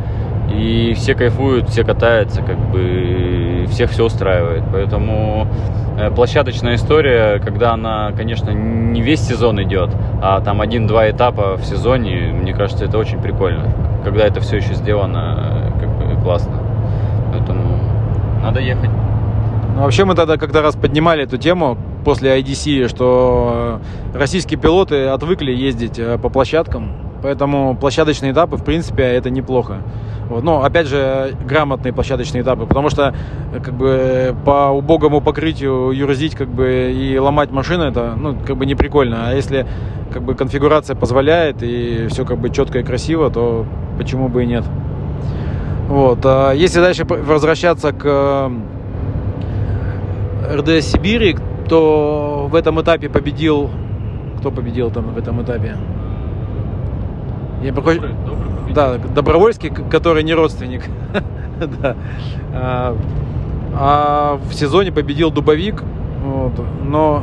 и 0.54 0.92
все 0.94 1.14
кайфуют, 1.14 1.68
все 1.68 1.84
катаются, 1.84 2.42
как 2.42 2.58
бы 2.70 3.66
всех 3.70 3.90
все 3.90 4.04
устраивает. 4.04 4.64
Поэтому 4.72 5.46
э, 5.91 5.91
площадочная 6.10 6.74
история, 6.74 7.38
когда 7.38 7.72
она, 7.72 8.12
конечно, 8.12 8.50
не 8.50 9.00
весь 9.02 9.20
сезон 9.20 9.62
идет, 9.62 9.90
а 10.22 10.40
там 10.40 10.60
один-два 10.60 11.10
этапа 11.10 11.56
в 11.56 11.64
сезоне, 11.64 12.32
мне 12.32 12.52
кажется, 12.52 12.84
это 12.84 12.98
очень 12.98 13.20
прикольно. 13.20 13.72
Когда 14.04 14.26
это 14.26 14.40
все 14.40 14.56
еще 14.56 14.74
сделано, 14.74 15.72
как 15.80 15.88
бы 15.96 16.20
классно. 16.22 16.58
Поэтому 17.32 17.78
надо 18.42 18.60
ехать. 18.60 18.90
Ну, 19.74 19.82
вообще 19.82 20.04
мы 20.04 20.14
тогда 20.14 20.36
когда 20.36 20.60
раз 20.60 20.76
поднимали 20.76 21.24
эту 21.24 21.38
тему 21.38 21.78
после 22.04 22.38
IDC, 22.40 22.88
что 22.88 23.80
российские 24.12 24.58
пилоты 24.58 25.06
отвыкли 25.06 25.52
ездить 25.52 25.98
э, 25.98 26.18
по 26.18 26.28
площадкам, 26.28 27.11
поэтому 27.22 27.76
площадочные 27.76 28.32
этапы, 28.32 28.56
в 28.56 28.64
принципе, 28.64 29.02
это 29.02 29.30
неплохо. 29.30 29.78
Вот. 30.28 30.42
Но, 30.42 30.64
опять 30.64 30.86
же, 30.86 31.34
грамотные 31.46 31.92
площадочные 31.92 32.42
этапы, 32.42 32.66
потому 32.66 32.88
что 32.88 33.14
как 33.52 33.74
бы 33.74 34.34
по 34.44 34.70
убогому 34.70 35.20
покрытию 35.20 35.90
юрзить 35.90 36.34
как 36.34 36.48
бы 36.48 36.92
и 36.94 37.18
ломать 37.18 37.50
машину, 37.50 37.84
это 37.84 38.14
ну, 38.16 38.36
как 38.46 38.56
бы 38.56 38.66
не 38.66 38.74
прикольно. 38.74 39.28
А 39.28 39.34
если 39.34 39.66
как 40.12 40.22
бы 40.22 40.34
конфигурация 40.34 40.96
позволяет 40.96 41.62
и 41.62 42.06
все 42.08 42.24
как 42.24 42.38
бы 42.38 42.50
четко 42.50 42.80
и 42.80 42.82
красиво, 42.82 43.30
то 43.30 43.66
почему 43.98 44.28
бы 44.28 44.44
и 44.44 44.46
нет. 44.46 44.64
Вот. 45.88 46.20
А 46.24 46.52
если 46.52 46.80
дальше 46.80 47.04
возвращаться 47.04 47.92
к 47.92 48.50
РДС 50.50 50.92
Сибири, 50.92 51.36
то 51.68 52.48
в 52.50 52.54
этом 52.54 52.80
этапе 52.80 53.08
победил... 53.08 53.70
Кто 54.38 54.50
победил 54.50 54.90
там 54.90 55.14
в 55.14 55.18
этом 55.18 55.42
этапе? 55.42 55.76
Я 57.62 57.72
добрый, 57.72 57.98
добрый 57.98 58.52
да, 58.72 58.98
Добровольский, 58.98 59.70
который 59.70 60.22
не 60.22 60.34
родственник. 60.34 60.82
да. 61.80 61.96
а, 62.52 62.96
а 63.74 64.40
в 64.48 64.54
сезоне 64.54 64.92
победил 64.92 65.30
Дубовик. 65.30 65.82
Вот, 66.24 66.52
но... 66.84 67.22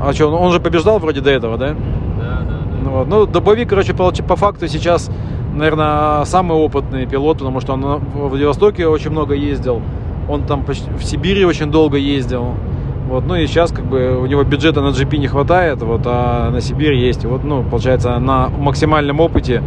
А 0.00 0.12
что, 0.12 0.28
он 0.28 0.52
же 0.52 0.60
побеждал 0.60 0.98
вроде 0.98 1.20
до 1.20 1.30
этого, 1.30 1.58
да? 1.58 1.68
Да, 1.68 1.74
да, 2.18 2.44
да. 2.44 2.58
Ну, 2.84 2.90
вот. 2.90 3.08
ну 3.08 3.26
Дубовик, 3.26 3.68
короче, 3.68 3.94
по, 3.94 4.10
по 4.10 4.36
факту 4.36 4.68
сейчас, 4.68 5.10
наверное, 5.54 6.24
самый 6.24 6.56
опытный 6.56 7.06
пилот, 7.06 7.38
потому 7.38 7.60
что 7.60 7.72
он 7.74 7.82
в 7.82 8.28
Владивостоке 8.28 8.86
очень 8.86 9.10
много 9.10 9.34
ездил. 9.34 9.82
Он 10.28 10.44
там 10.44 10.64
почти, 10.64 10.88
в 10.90 11.02
Сибири 11.02 11.44
очень 11.44 11.70
долго 11.70 11.96
ездил. 11.96 12.54
Вот, 13.08 13.26
ну 13.26 13.34
и 13.34 13.46
сейчас 13.46 13.72
как 13.72 13.86
бы 13.86 14.18
у 14.18 14.26
него 14.26 14.44
бюджета 14.44 14.82
на 14.82 14.88
GP 14.88 15.16
не 15.16 15.28
хватает, 15.28 15.82
вот, 15.82 16.02
а 16.04 16.50
на 16.50 16.60
Сибирь 16.60 16.94
есть. 16.94 17.24
Вот, 17.24 17.42
ну, 17.42 17.62
получается, 17.62 18.18
на 18.18 18.48
максимальном 18.48 19.20
опыте 19.20 19.62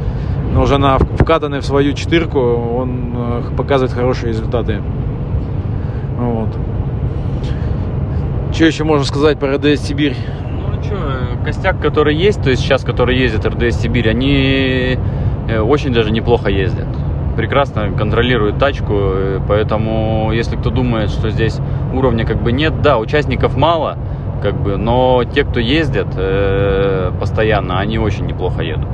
но 0.54 0.64
уже 0.64 0.78
на 0.78 0.98
вкатанный 0.98 1.60
в 1.60 1.66
свою 1.66 1.94
четырку 1.94 2.40
он 2.40 3.14
э, 3.16 3.42
показывает 3.56 3.94
хорошие 3.94 4.30
результаты. 4.30 4.82
Вот. 6.18 6.50
Что 8.54 8.66
еще 8.66 8.84
можно 8.84 9.06
сказать 9.06 9.40
про 9.40 9.56
РДС 9.56 9.82
Сибирь? 9.82 10.16
Ну 10.52 10.84
что, 10.84 10.98
костяк, 11.46 11.80
который 11.80 12.16
есть, 12.16 12.44
то 12.44 12.50
есть 12.50 12.62
сейчас, 12.62 12.84
который 12.84 13.18
ездит 13.18 13.46
РДС 13.46 13.82
Сибирь, 13.82 14.10
они 14.10 14.98
э, 15.48 15.60
очень 15.60 15.94
даже 15.94 16.12
неплохо 16.12 16.50
ездят. 16.50 16.88
Прекрасно 17.38 17.92
контролируют 17.98 18.60
тачку, 18.60 18.94
э, 18.94 19.40
поэтому 19.48 20.32
если 20.34 20.58
кто 20.58 20.70
думает, 20.70 21.10
что 21.12 21.30
здесь 21.30 21.60
уровня 21.94 22.26
как 22.26 22.42
бы 22.42 22.52
нет, 22.52 22.82
да, 22.82 22.98
участников 22.98 23.56
мало, 23.58 23.98
как 24.42 24.56
бы, 24.56 24.78
но 24.78 25.24
те, 25.24 25.44
кто 25.44 25.60
ездят 25.60 26.08
э, 26.16 27.12
постоянно, 27.20 27.80
они 27.80 28.00
очень 28.00 28.26
неплохо 28.26 28.62
едут. 28.64 28.90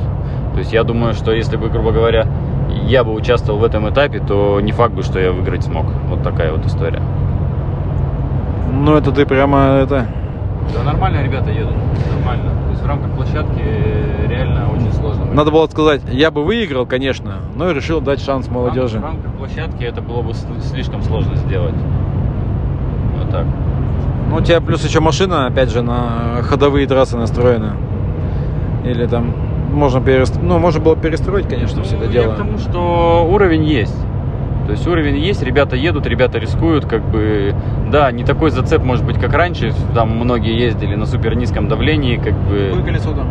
То 0.53 0.59
есть 0.59 0.73
я 0.73 0.83
думаю, 0.83 1.13
что 1.13 1.31
если 1.31 1.55
бы, 1.55 1.69
грубо 1.69 1.91
говоря, 1.91 2.27
я 2.83 3.03
бы 3.03 3.13
участвовал 3.13 3.59
в 3.59 3.63
этом 3.63 3.89
этапе, 3.89 4.19
то 4.19 4.59
не 4.59 4.71
факт 4.71 4.93
бы, 4.93 5.03
что 5.03 5.19
я 5.19 5.31
выиграть 5.31 5.63
смог. 5.63 5.85
Вот 6.09 6.23
такая 6.23 6.51
вот 6.51 6.65
история. 6.65 7.01
Ну, 8.73 8.95
это 8.95 9.11
ты 9.11 9.25
прямо 9.25 9.79
это... 9.81 10.07
Да 10.73 10.83
нормально 10.83 11.23
ребята 11.23 11.49
едут, 11.49 11.75
нормально. 12.13 12.51
То 12.65 12.71
есть 12.71 12.81
в 12.81 12.85
рамках 12.85 13.11
площадки 13.11 13.63
реально 14.27 14.69
очень 14.69 14.91
сложно. 14.91 15.25
Надо 15.25 15.51
было 15.51 15.67
сказать, 15.67 16.01
я 16.11 16.29
бы 16.29 16.43
выиграл, 16.43 16.85
конечно, 16.85 17.35
но 17.55 17.71
решил 17.71 18.01
дать 18.01 18.21
шанс 18.21 18.49
молодежи. 18.49 18.99
В 18.99 19.03
рамках 19.03 19.33
площадки 19.33 19.83
это 19.83 20.01
было 20.01 20.21
бы 20.21 20.33
слишком 20.33 21.01
сложно 21.03 21.35
сделать. 21.35 21.75
Вот 23.17 23.29
так. 23.31 23.45
Ну, 24.29 24.35
у 24.37 24.41
тебя 24.41 24.59
плюс 24.61 24.83
еще 24.83 24.99
машина, 24.99 25.47
опять 25.47 25.71
же, 25.71 25.81
на 25.81 26.41
ходовые 26.43 26.87
трассы 26.87 27.17
настроена. 27.17 27.77
Или 28.83 29.05
там 29.05 29.33
можно 29.71 30.01
перестроить, 30.01 30.43
ну, 30.43 30.59
можно 30.59 30.81
было 30.81 30.95
перестроить, 30.95 31.47
конечно, 31.47 31.79
ну, 31.79 31.83
все 31.83 31.95
это 31.97 32.05
я 32.05 32.11
дело. 32.11 32.33
к 32.33 32.37
тому, 32.37 32.57
что 32.57 33.27
уровень 33.29 33.63
есть. 33.63 33.95
То 34.65 34.71
есть 34.71 34.85
уровень 34.85 35.17
есть, 35.17 35.41
ребята 35.43 35.77
едут, 35.77 36.05
ребята 36.07 36.39
рискуют, 36.39 36.85
как 36.85 37.01
бы, 37.09 37.55
да, 37.89 38.11
не 38.11 38.25
такой 38.25 38.51
зацеп 38.51 38.83
может 38.83 39.05
быть, 39.05 39.17
как 39.17 39.33
раньше, 39.33 39.73
там 39.95 40.09
многие 40.17 40.59
ездили 40.59 40.95
на 40.95 41.05
супер 41.05 41.35
низком 41.35 41.69
давлении, 41.69 42.17
как 42.17 42.33
бы. 42.33 42.67
Какое 42.71 42.85
колесо 42.85 43.13
там? 43.13 43.27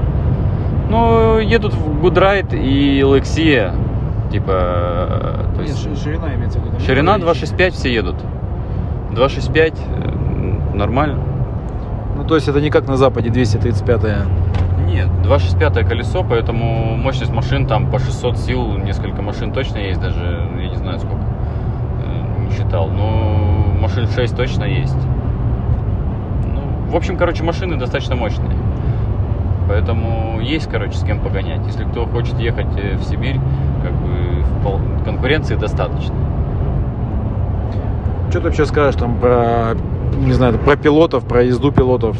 Ну, 0.88 1.38
едут 1.38 1.74
в 1.74 2.02
Goodride 2.02 2.58
и 2.58 3.00
Lexia, 3.00 3.74
типа, 4.30 5.46
то 5.54 5.62
есть... 5.62 5.86
Нет, 5.86 5.98
ширина 5.98 6.34
имеется 6.34 6.58
в 6.58 6.64
виду. 6.64 6.80
Ширина 6.80 7.18
265 7.18 7.74
все 7.74 7.92
едут. 7.92 8.16
265 9.16 10.74
нормально. 10.74 11.18
Ну, 12.16 12.24
то 12.24 12.34
есть 12.34 12.48
это 12.48 12.60
не 12.60 12.70
как 12.70 12.86
на 12.86 12.96
Западе 12.98 13.30
235 13.30 14.02
-я. 14.02 14.26
Нет, 14.86 15.08
265 15.22 15.88
колесо, 15.88 16.22
поэтому 16.22 16.96
мощность 16.96 17.32
машин 17.32 17.66
там 17.66 17.90
по 17.90 17.98
600 17.98 18.36
сил, 18.36 18.76
несколько 18.76 19.22
машин 19.22 19.52
точно 19.52 19.78
есть 19.78 20.00
даже, 20.00 20.48
я 20.60 20.68
не 20.68 20.76
знаю 20.76 20.98
сколько, 20.98 21.24
не 22.38 22.50
считал, 22.50 22.88
но 22.88 23.74
машин 23.80 24.06
6 24.06 24.36
точно 24.36 24.64
есть. 24.64 24.98
Ну, 26.54 26.90
в 26.90 26.96
общем, 26.96 27.16
короче, 27.16 27.42
машины 27.42 27.76
достаточно 27.76 28.16
мощные. 28.16 28.56
Поэтому 29.68 30.40
есть, 30.42 30.70
короче, 30.70 30.96
с 30.96 31.04
кем 31.04 31.20
погонять. 31.20 31.66
Если 31.66 31.84
кто 31.84 32.06
хочет 32.06 32.38
ехать 32.38 32.72
в 33.00 33.02
Сибирь, 33.02 33.40
как 33.82 33.92
бы 33.92 35.04
конкуренции 35.04 35.56
достаточно. 35.56 36.15
Что 38.36 38.42
ты 38.42 38.48
вообще 38.48 38.66
скажешь 38.66 39.00
там 39.00 39.18
про 39.18 39.74
не 40.18 40.32
знаю, 40.34 40.58
про 40.58 40.76
пилотов, 40.76 41.24
про 41.24 41.42
езду 41.42 41.72
пилотов, 41.72 42.18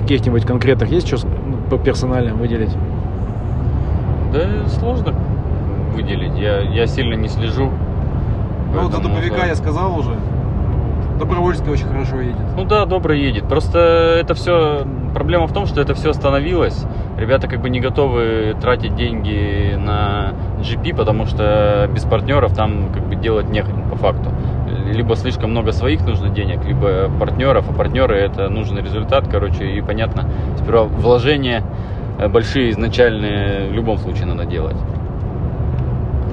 каких-нибудь 0.00 0.44
конкретных 0.44 0.90
есть 0.90 1.08
что 1.08 1.26
по 1.70 1.78
персонально 1.78 2.34
выделить? 2.34 2.76
Да 4.34 4.68
сложно 4.68 5.14
выделить. 5.94 6.36
Я, 6.36 6.60
я 6.60 6.86
сильно 6.86 7.14
не 7.14 7.28
слежу. 7.28 7.70
Ну, 8.74 8.82
вот 8.82 8.92
за 8.92 9.00
дубовика 9.00 9.38
за... 9.38 9.46
я 9.46 9.54
сказал 9.54 9.98
уже. 9.98 10.14
Добровольский 11.18 11.70
очень 11.70 11.86
хорошо 11.86 12.20
едет. 12.20 12.36
Ну 12.54 12.66
да, 12.66 12.84
добро 12.84 13.14
едет. 13.14 13.48
Просто 13.48 13.78
это 14.20 14.34
все... 14.34 14.86
Проблема 15.14 15.46
в 15.46 15.54
том, 15.54 15.64
что 15.64 15.80
это 15.80 15.94
все 15.94 16.10
остановилось. 16.10 16.84
Ребята 17.16 17.48
как 17.48 17.62
бы 17.62 17.70
не 17.70 17.80
готовы 17.80 18.54
тратить 18.60 18.94
деньги 18.94 19.74
на 19.74 20.34
GP, 20.60 20.94
потому 20.94 21.24
что 21.24 21.88
без 21.94 22.04
партнеров 22.04 22.54
там 22.54 22.92
как 22.92 23.06
бы 23.06 23.16
делать 23.16 23.48
нехрен 23.48 23.88
по 23.88 23.96
факту 23.96 24.30
либо 24.92 25.16
слишком 25.16 25.50
много 25.50 25.72
своих 25.72 26.04
нужно 26.06 26.28
денег, 26.28 26.64
либо 26.64 27.10
партнеров, 27.18 27.66
а 27.68 27.72
партнеры 27.72 28.16
это 28.16 28.48
нужный 28.48 28.82
результат, 28.82 29.28
короче, 29.30 29.64
и 29.64 29.80
понятно, 29.80 30.28
сперва 30.58 30.84
вложения 30.84 31.62
э, 32.18 32.28
большие 32.28 32.70
изначальные 32.70 33.70
в 33.70 33.72
любом 33.72 33.98
случае 33.98 34.26
надо 34.26 34.44
делать. 34.44 34.76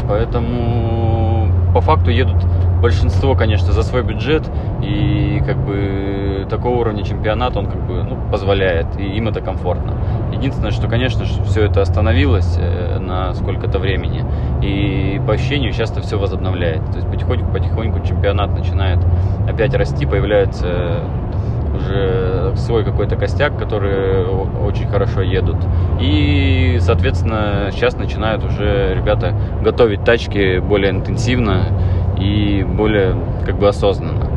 Поэтому 0.08 1.48
по 1.74 1.82
факту 1.82 2.12
едут 2.12 2.38
большинство, 2.84 3.34
конечно, 3.34 3.72
за 3.72 3.82
свой 3.82 4.04
бюджет, 4.04 4.44
и 4.82 5.42
как 5.48 5.58
бы 5.58 6.46
такого 6.50 6.82
уровня 6.82 7.06
чемпионат 7.06 7.56
он 7.56 7.68
как 7.68 7.82
бы 7.88 8.04
ну, 8.04 8.18
позволяет, 8.30 8.88
и 9.00 9.04
им 9.04 9.30
это 9.30 9.40
комфортно. 9.40 9.94
Единственное, 10.34 10.72
что, 10.72 10.90
конечно 10.90 11.24
все 11.24 11.64
это 11.64 11.82
остановилось 11.82 12.58
э, 12.60 13.00
на 13.00 13.34
сколько-то 13.36 13.80
времени, 13.80 14.26
и 14.62 15.22
по 15.26 15.34
ощущению 15.34 15.72
сейчас 15.72 15.92
это 15.92 16.02
все 16.02 16.20
возобновляет. 16.20 16.86
То 16.92 16.98
есть 16.98 17.08
потихоньку-потихоньку 17.08 18.06
чемпионат 18.06 18.52
начинает 18.52 19.00
опять 19.48 19.74
расти, 19.74 20.06
появляется 20.06 21.00
уже 21.74 22.54
свой 22.58 22.84
какой-то 22.84 23.16
костяк, 23.16 23.58
которые 23.58 24.28
очень 24.28 24.88
хорошо 24.88 25.22
едут. 25.22 25.58
И, 26.02 26.78
соответственно, 26.82 27.70
сейчас 27.72 27.96
начинают 27.96 28.44
уже 28.44 28.94
ребята 28.94 29.34
готовить 29.64 30.04
тачки 30.04 30.60
более 30.60 30.92
интенсивно 30.92 31.68
и 32.24 32.64
более 32.64 33.16
как 33.46 33.58
бы 33.58 33.68
осознанно. 33.68 34.30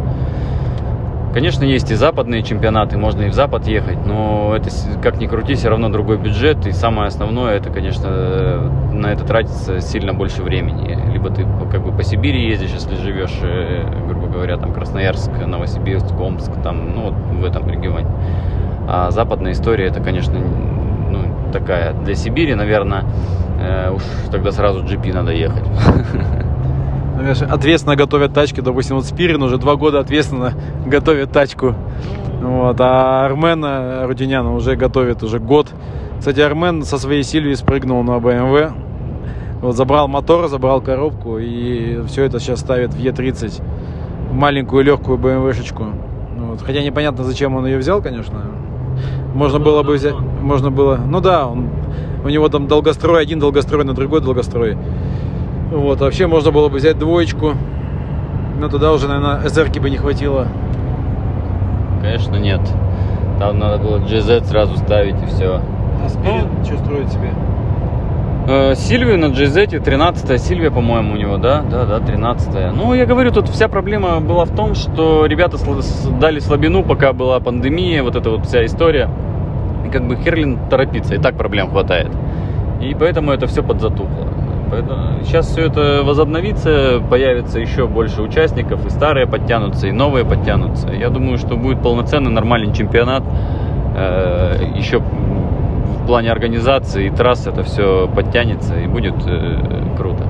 Конечно, 1.37 1.64
есть 1.64 1.90
и 1.90 1.94
западные 1.94 2.42
чемпионаты, 2.42 2.96
можно 2.96 3.25
и 3.25 3.29
в 3.29 3.35
Запад 3.35 3.66
ехать, 3.66 4.07
но 4.07 4.55
это, 4.57 4.70
как 5.03 5.20
ни 5.20 5.27
крути, 5.27 5.53
все 5.53 5.68
равно 5.68 5.90
другой 5.90 6.16
бюджет. 6.16 6.66
И 6.66 6.72
самое 6.72 7.09
основное, 7.09 7.57
это, 7.57 7.68
конечно, 7.68 8.70
на 8.90 9.09
это 9.09 9.22
тратится 9.25 9.83
сильно 9.83 10.14
больше 10.14 10.42
времени. 10.42 10.99
Либо 11.12 11.29
ты 11.29 11.46
как 11.70 11.85
бы 11.85 11.92
по 11.92 12.03
Сибири 12.03 12.49
ездишь, 12.49 12.70
если 12.70 12.94
живешь, 12.94 13.38
э, 13.42 13.85
грубо 14.09 14.29
говоря, 14.29 14.57
там 14.57 14.72
Красноярск, 14.72 15.31
Новосибирск, 15.46 16.18
Омск, 16.18 16.51
там, 16.64 16.94
ну, 16.94 17.11
вот 17.11 17.14
в 17.14 17.44
этом 17.44 17.68
регионе. 17.68 18.09
А 18.88 19.11
западная 19.11 19.53
история, 19.53 19.88
это, 19.88 20.01
конечно, 20.01 20.38
ну, 20.38 21.18
такая. 21.53 21.92
Для 21.92 22.14
Сибири, 22.14 22.55
наверное, 22.55 23.05
э, 23.61 23.90
уж 23.90 24.03
тогда 24.31 24.53
сразу 24.53 24.83
GP 24.83 25.12
надо 25.12 25.33
ехать. 25.33 25.64
Ответственно 27.48 27.96
готовят 27.96 28.35
тачки. 28.35 28.61
Допустим, 28.61 28.96
вот 28.96 29.07
Спирин 29.07 29.42
уже 29.42 29.59
два 29.59 29.76
года 29.76 30.00
ответственно 30.00 30.55
готовит 30.87 31.33
тачку. 31.33 31.74
Вот, 32.40 32.76
а 32.81 33.24
Армен 33.24 33.64
Рудинян 34.07 34.46
уже 34.46 34.76
готовит 34.76 35.22
уже 35.22 35.38
год. 35.38 35.68
Кстати, 36.18 36.40
Армен 36.40 36.85
со 36.85 36.98
своей 36.98 37.22
Сильвии 37.22 37.55
спрыгнул 37.55 38.02
на 38.02 38.18
BMW. 38.18 38.72
Вот, 39.61 39.74
забрал 39.74 40.07
мотор, 40.07 40.48
забрал 40.48 40.81
коробку 40.81 41.38
и 41.38 42.02
все 42.07 42.24
это 42.24 42.38
сейчас 42.38 42.61
ставит 42.61 42.92
в 42.92 42.98
Е30. 42.98 43.62
Маленькую 44.33 44.85
легкую 44.85 45.18
BMW-шечку. 45.18 45.87
Вот. 46.37 46.61
Хотя 46.61 46.83
непонятно, 46.83 47.24
зачем 47.24 47.57
он 47.57 47.66
ее 47.66 47.79
взял, 47.79 48.02
конечно. 48.02 48.42
Можно 49.35 49.59
было 49.59 49.83
бы 49.83 49.94
взять, 49.94 50.14
можно 50.40 50.70
было, 50.70 50.96
ну 50.96 51.20
да, 51.20 51.46
он, 51.46 51.68
у 52.24 52.29
него 52.29 52.48
там 52.48 52.66
долгострой 52.66 53.22
один, 53.22 53.38
долгострой 53.38 53.85
на 53.85 53.94
другой 53.94 54.20
долгострой. 54.20 54.76
Вот, 55.70 56.00
вообще 56.00 56.26
можно 56.26 56.52
было 56.52 56.68
бы 56.68 56.79
взять 56.79 56.98
двоечку. 56.98 57.55
Но 58.59 58.68
туда 58.68 58.92
уже, 58.92 59.09
наверное, 59.09 59.48
СРки 59.48 59.79
бы 59.79 59.90
не 59.90 59.96
хватило. 59.96 60.46
Конечно, 62.00 62.37
нет. 62.37 62.61
Там 63.38 63.59
надо 63.59 63.79
было 63.79 63.98
GZ 63.98 64.44
сразу 64.44 64.76
ставить 64.79 65.20
и 65.22 65.26
все. 65.26 65.61
А 66.05 66.09
Спирит 66.09 66.46
ну, 66.59 66.64
что 66.64 66.79
строит 66.79 67.09
себе? 67.11 67.31
Э, 68.48 68.74
Сильвию 68.76 69.18
на 69.18 69.26
GZ, 69.26 69.81
13 69.81 70.40
Сильвия, 70.40 70.70
по-моему, 70.70 71.14
у 71.14 71.16
него, 71.16 71.37
да? 71.37 71.62
Да, 71.68 71.85
да, 71.85 72.00
13 72.00 72.55
-я. 72.55 72.72
Ну, 72.72 72.94
я 72.94 73.05
говорю, 73.05 73.33
тут 73.33 73.48
вся 73.48 73.68
проблема 73.68 74.20
была 74.20 74.44
в 74.44 74.55
том, 74.55 74.74
что 74.74 75.26
ребята 75.26 75.59
дали 76.20 76.38
слабину, 76.38 76.85
пока 76.85 77.12
была 77.12 77.40
пандемия, 77.40 78.02
вот 78.02 78.14
эта 78.14 78.31
вот 78.31 78.46
вся 78.46 78.64
история. 78.64 79.11
И 79.85 79.88
как 79.90 80.07
бы 80.07 80.16
Херлин 80.16 80.59
торопится, 80.70 81.16
и 81.16 81.18
так 81.18 81.37
проблем 81.37 81.70
хватает. 81.70 82.09
И 82.81 82.94
поэтому 82.98 83.33
это 83.33 83.46
все 83.46 83.62
подзатухло. 83.62 84.29
Поэтому 84.70 85.22
сейчас 85.24 85.46
все 85.46 85.66
это 85.66 86.02
возобновится, 86.05 87.00
появится 87.09 87.61
еще 87.61 87.87
больше 87.87 88.22
участников, 88.22 88.85
и 88.87 88.90
старые 88.90 89.26
подтянутся, 89.26 89.87
и 89.87 89.92
новые 89.92 90.24
подтянутся. 90.24 90.88
Я 90.88 91.11
думаю, 91.11 91.38
что 91.38 91.57
будет 91.57 91.83
полноценный 91.83 92.31
нормальный 92.31 92.74
чемпионат. 92.74 93.22
Э, 93.94 94.72
еще 94.74 94.98
в 94.98 96.07
плане 96.07 96.31
организации 96.31 97.07
и 97.07 97.11
трасс 97.11 97.46
это 97.46 97.62
все 97.62 98.09
подтянется 98.09 98.79
и 98.79 98.87
будет 98.87 99.14
э, 99.26 99.94
круто. 99.96 100.24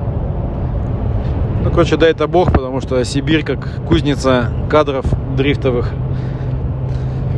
Ну, 1.63 1.69
короче, 1.71 1.97
дай 1.97 2.11
это 2.11 2.27
бог, 2.27 2.53
потому 2.53 2.79
что 2.79 3.03
Сибирь, 3.03 3.43
как 3.43 3.85
кузница 3.87 4.51
кадров 4.69 5.05
дрифтовых, 5.35 5.91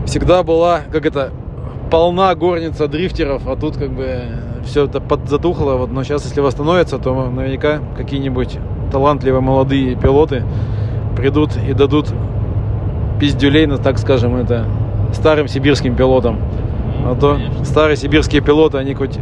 всегда 0.06 0.44
была, 0.44 0.82
как 0.92 1.06
это, 1.06 1.32
полна 1.90 2.36
горница 2.36 2.88
дрифтеров, 2.88 3.48
а 3.48 3.56
тут 3.56 3.78
как 3.78 3.90
бы 3.90 4.22
все 4.70 4.86
это 4.86 5.02
подзатухло, 5.02 5.74
вот, 5.74 5.92
но 5.92 6.04
сейчас, 6.04 6.26
если 6.26 6.42
восстановится, 6.42 6.98
то 6.98 7.30
наверняка 7.30 7.80
какие-нибудь 7.98 8.58
талантливые 8.92 9.42
молодые 9.42 9.96
пилоты 9.96 10.44
придут 11.16 11.52
и 11.58 11.74
дадут 11.74 12.14
пиздюлей, 13.20 13.66
ну, 13.66 13.78
так 13.78 13.98
скажем, 13.98 14.36
это 14.36 14.66
старым 15.14 15.48
сибирским 15.48 15.96
пилотам. 15.96 16.40
А 17.06 17.16
то 17.16 17.38
старые 17.64 17.98
сибирские 17.98 18.42
пилоты, 18.42 18.78
они 18.78 18.94
хоть 18.94 19.18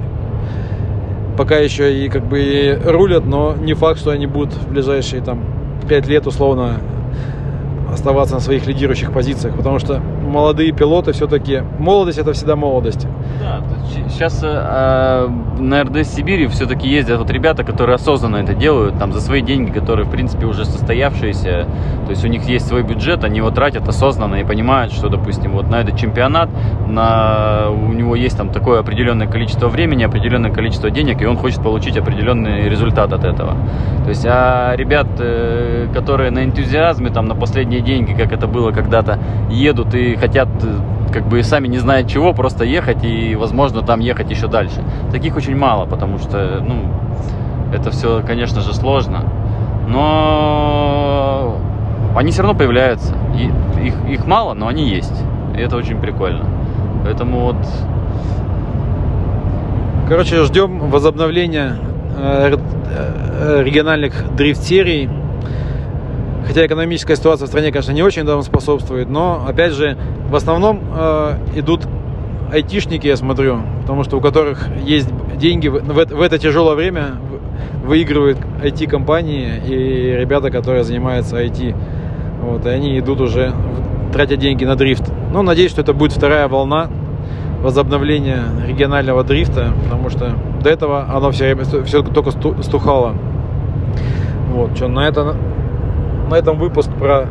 пока 1.38 1.58
еще 1.58 2.04
и 2.04 2.10
как 2.10 2.26
бы 2.26 2.40
и 2.40 2.74
рулят, 2.74 3.26
но 3.26 3.56
не 3.56 3.74
факт, 3.74 4.00
что 4.00 4.12
они 4.12 4.28
будут 4.28 4.54
в 4.54 4.70
ближайшие 4.70 5.22
там 5.22 5.40
5 5.88 6.08
лет 6.08 6.28
условно 6.28 6.78
оставаться 7.92 8.36
на 8.36 8.42
своих 8.42 8.68
лидирующих 8.68 9.12
позициях, 9.12 9.56
потому 9.56 9.80
что 9.80 10.00
молодые 10.00 10.72
пилоты 10.72 11.14
все-таки 11.14 11.64
молодость 11.80 12.18
это 12.18 12.34
всегда 12.34 12.56
молодость. 12.56 13.08
Сейчас 14.10 14.40
э, 14.44 15.30
на 15.60 15.84
РДС 15.84 16.16
Сибири 16.16 16.48
все-таки 16.48 16.88
ездят 16.88 17.20
вот 17.20 17.30
ребята, 17.30 17.64
которые 17.64 17.96
осознанно 17.96 18.38
это 18.38 18.54
делают, 18.54 18.98
там 18.98 19.12
за 19.14 19.22
свои 19.22 19.42
деньги, 19.42 19.72
которые 19.72 20.06
в 20.06 20.10
принципе 20.10 20.46
уже 20.46 20.66
состоявшиеся, 20.66 21.68
то 22.06 22.10
есть 22.10 22.24
у 22.26 22.28
них 22.28 22.44
есть 22.44 22.68
свой 22.68 22.84
бюджет, 22.84 23.24
они 23.24 23.38
его 23.38 23.52
тратят 23.52 23.88
осознанно 23.88 24.36
и 24.36 24.44
понимают, 24.44 24.92
что, 24.94 25.10
допустим, 25.10 25.52
вот 25.52 25.70
на 25.70 25.82
этот 25.82 25.98
чемпионат 25.98 26.50
на, 26.88 27.70
у 27.70 27.94
него 27.94 28.16
есть 28.16 28.38
там 28.38 28.50
такое 28.50 28.80
определенное 28.80 29.28
количество 29.28 29.68
времени, 29.68 30.04
определенное 30.04 30.52
количество 30.52 30.90
денег, 30.90 31.22
и 31.22 31.26
он 31.26 31.38
хочет 31.38 31.62
получить 31.62 31.98
определенный 31.98 32.70
результат 32.70 33.14
от 33.14 33.24
этого. 33.24 33.56
То 34.04 34.10
есть, 34.10 34.26
а 34.26 34.76
ребят, 34.76 35.08
э, 35.20 35.88
которые 35.94 36.32
на 36.32 36.44
энтузиазме, 36.44 37.10
там, 37.10 37.26
на 37.26 37.36
последние 37.36 37.82
деньги, 37.82 38.14
как 38.14 38.32
это 38.32 38.48
было 38.48 38.72
когда-то, 38.72 39.20
едут 39.50 39.94
и 39.94 40.16
хотят 40.16 40.48
э, 40.64 40.97
как 41.12 41.28
бы 41.28 41.42
сами 41.44 41.68
не 41.68 41.78
знают 41.80 42.08
чего, 42.08 42.34
просто 42.34 42.64
ехать 42.64 43.04
и, 43.04 43.36
возможно, 43.36 43.82
там 43.82 44.00
ехать 44.00 44.30
еще 44.30 44.48
дальше. 44.48 44.84
Таких 45.12 45.36
очень 45.36 45.56
мало, 45.56 45.86
потому 45.86 46.20
что, 46.20 46.62
ну, 46.62 46.92
это 47.74 47.92
все, 47.92 48.22
конечно 48.26 48.62
же, 48.62 48.74
сложно. 48.74 49.24
Но 49.88 51.58
они 52.16 52.32
все 52.32 52.42
равно 52.42 52.58
появляются. 52.58 53.16
И 53.36 53.52
их, 53.86 53.94
их 54.10 54.26
мало, 54.26 54.54
но 54.54 54.68
они 54.68 54.90
есть. 54.90 55.24
И 55.56 55.62
это 55.62 55.78
очень 55.78 56.00
прикольно. 56.00 56.46
Поэтому 57.04 57.40
вот... 57.40 57.58
Короче, 60.10 60.44
ждем 60.44 60.90
возобновления 60.90 61.76
э, 62.18 62.56
э, 62.56 63.64
региональных 63.64 64.36
дрифт-серий. 64.36 65.10
Хотя 66.48 66.66
экономическая 66.66 67.16
ситуация 67.16 67.46
в 67.46 67.50
стране, 67.50 67.72
конечно, 67.72 67.92
не 67.92 68.04
очень 68.04 68.24
этому 68.24 68.42
способствует, 68.42 69.10
но, 69.10 69.46
опять 69.46 69.74
же, 69.74 69.98
в 70.30 70.36
основном 70.36 70.82
э, 70.96 71.34
идут 71.56 71.88
айтишники, 72.52 73.06
я 73.06 73.18
смотрю, 73.18 73.60
потому 73.82 74.04
что 74.04 74.18
у 74.18 74.22
которых 74.22 74.68
есть 74.84 75.10
деньги 75.36 75.68
в, 75.68 75.82
в, 75.84 76.22
это 76.22 76.40
тяжелое 76.40 76.76
время 76.76 77.18
выигрывают 77.84 78.38
IT-компании 78.64 79.62
и 79.68 80.18
ребята, 80.18 80.50
которые 80.50 80.84
занимаются 80.84 81.44
IT. 81.44 81.76
Вот, 82.42 82.66
и 82.66 82.70
они 82.70 82.98
идут 82.98 83.20
уже, 83.20 83.54
тратя 84.14 84.38
деньги 84.38 84.64
на 84.64 84.76
дрифт. 84.76 85.12
Но 85.34 85.42
надеюсь, 85.42 85.72
что 85.72 85.82
это 85.82 85.94
будет 85.94 86.14
вторая 86.14 86.48
волна 86.48 86.90
возобновления 87.62 88.44
регионального 88.66 89.24
дрифта, 89.24 89.74
потому 89.84 90.10
что 90.10 90.34
до 90.64 90.70
этого 90.70 91.08
оно 91.14 91.32
все 91.32 91.56
все 91.84 92.04
только 92.04 92.32
стухало. 92.32 93.16
Вот, 94.54 94.76
что 94.76 94.88
на 94.88 95.08
это 95.08 95.36
на 96.28 96.36
этом 96.36 96.58
выпуск 96.58 96.90
про 97.00 97.26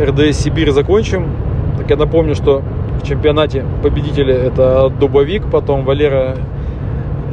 РДС 0.00 0.38
Сибирь 0.38 0.70
закончим. 0.70 1.26
Так 1.78 1.90
я 1.90 1.96
напомню, 1.96 2.34
что 2.34 2.62
в 3.02 3.06
чемпионате 3.06 3.64
победители 3.82 4.34
это 4.34 4.90
Дубовик, 4.90 5.50
потом 5.50 5.84
Валера 5.84 6.36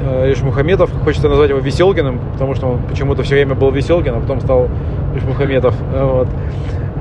э, 0.01 0.31
Ишмухаметов. 0.33 0.91
Хочется 1.03 1.29
назвать 1.29 1.49
его 1.49 1.59
Веселкиным, 1.59 2.19
потому 2.33 2.55
что 2.55 2.67
он 2.67 2.79
почему-то 2.83 3.23
все 3.23 3.35
время 3.35 3.55
был 3.55 3.71
Веселкин, 3.71 4.15
а 4.15 4.19
потом 4.19 4.39
стал 4.41 4.69
Ишмухаметов. 5.15 5.75
Вот. 5.91 6.27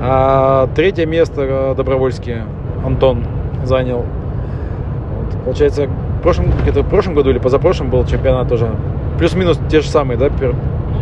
А 0.01 0.67
третье 0.75 1.05
место 1.05 1.41
э, 1.41 1.73
добровольский 1.75 2.37
Антон 2.85 3.25
занял. 3.63 4.05
Вот. 5.17 5.43
Получается, 5.43 5.87
в 5.87 6.21
прошлом, 6.21 6.47
где-то 6.61 6.81
в 6.81 6.89
прошлом 6.89 7.15
году 7.15 7.29
или 7.29 7.37
позапрошлом 7.37 7.89
был 7.89 8.05
чемпионат 8.05 8.49
тоже. 8.49 8.69
Плюс-минус 9.17 9.59
те 9.69 9.81
же 9.81 9.87
самые, 9.87 10.17
да, 10.17 10.29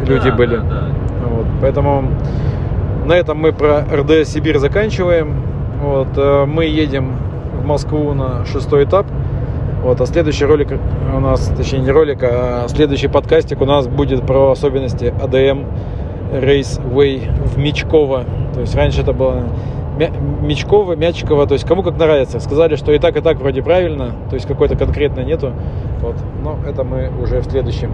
люди 0.05 0.29
да, 0.29 0.35
были. 0.35 0.57
Да, 0.57 0.63
да. 0.63 0.87
Вот. 1.29 1.45
Поэтому 1.61 2.05
на 3.05 3.13
этом 3.13 3.37
мы 3.37 3.51
про 3.51 3.81
РДС 3.81 4.31
Сибирь 4.31 4.57
заканчиваем. 4.57 5.41
Вот, 5.81 6.09
э, 6.15 6.45
мы 6.45 6.65
едем 6.65 7.15
в 7.61 7.65
Москву 7.65 8.13
на 8.13 8.45
шестой 8.45 8.85
этап. 8.85 9.05
Вот, 9.81 9.99
а 9.99 10.05
следующий 10.05 10.45
ролик 10.45 10.77
у 11.15 11.19
нас, 11.19 11.51
точнее 11.57 11.79
не 11.79 11.91
ролик, 11.91 12.19
а 12.21 12.67
следующий 12.67 13.07
подкастик 13.07 13.61
у 13.61 13.65
нас 13.65 13.87
будет 13.87 14.25
про 14.25 14.51
особенности 14.51 15.13
АДМ 15.21 15.65
Raceway 16.31 17.31
в 17.45 17.57
Мечково. 17.57 18.25
То 18.53 18.61
есть 18.61 18.75
раньше 18.75 19.01
это 19.01 19.13
было 19.13 19.43
Мечково, 20.41 20.95
Мячково, 20.95 21.47
то 21.47 21.53
есть 21.53 21.65
кому 21.65 21.81
как 21.81 21.97
нравится. 21.97 22.39
Сказали, 22.39 22.75
что 22.75 22.91
и 22.91 22.99
так, 22.99 23.17
и 23.17 23.21
так 23.21 23.37
вроде 23.37 23.63
правильно, 23.63 24.11
то 24.29 24.35
есть 24.35 24.47
какой-то 24.47 24.75
конкретно 24.75 25.21
нету. 25.21 25.51
Вот. 26.01 26.15
Но 26.43 26.57
это 26.67 26.83
мы 26.83 27.09
уже 27.21 27.39
в 27.39 27.45
следующем 27.45 27.91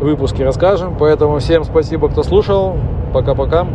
выпуске 0.00 0.44
расскажем. 0.44 0.96
Поэтому 0.98 1.38
всем 1.38 1.64
спасибо, 1.64 2.08
кто 2.08 2.22
слушал. 2.22 2.76
Пока-пока. 3.12 3.66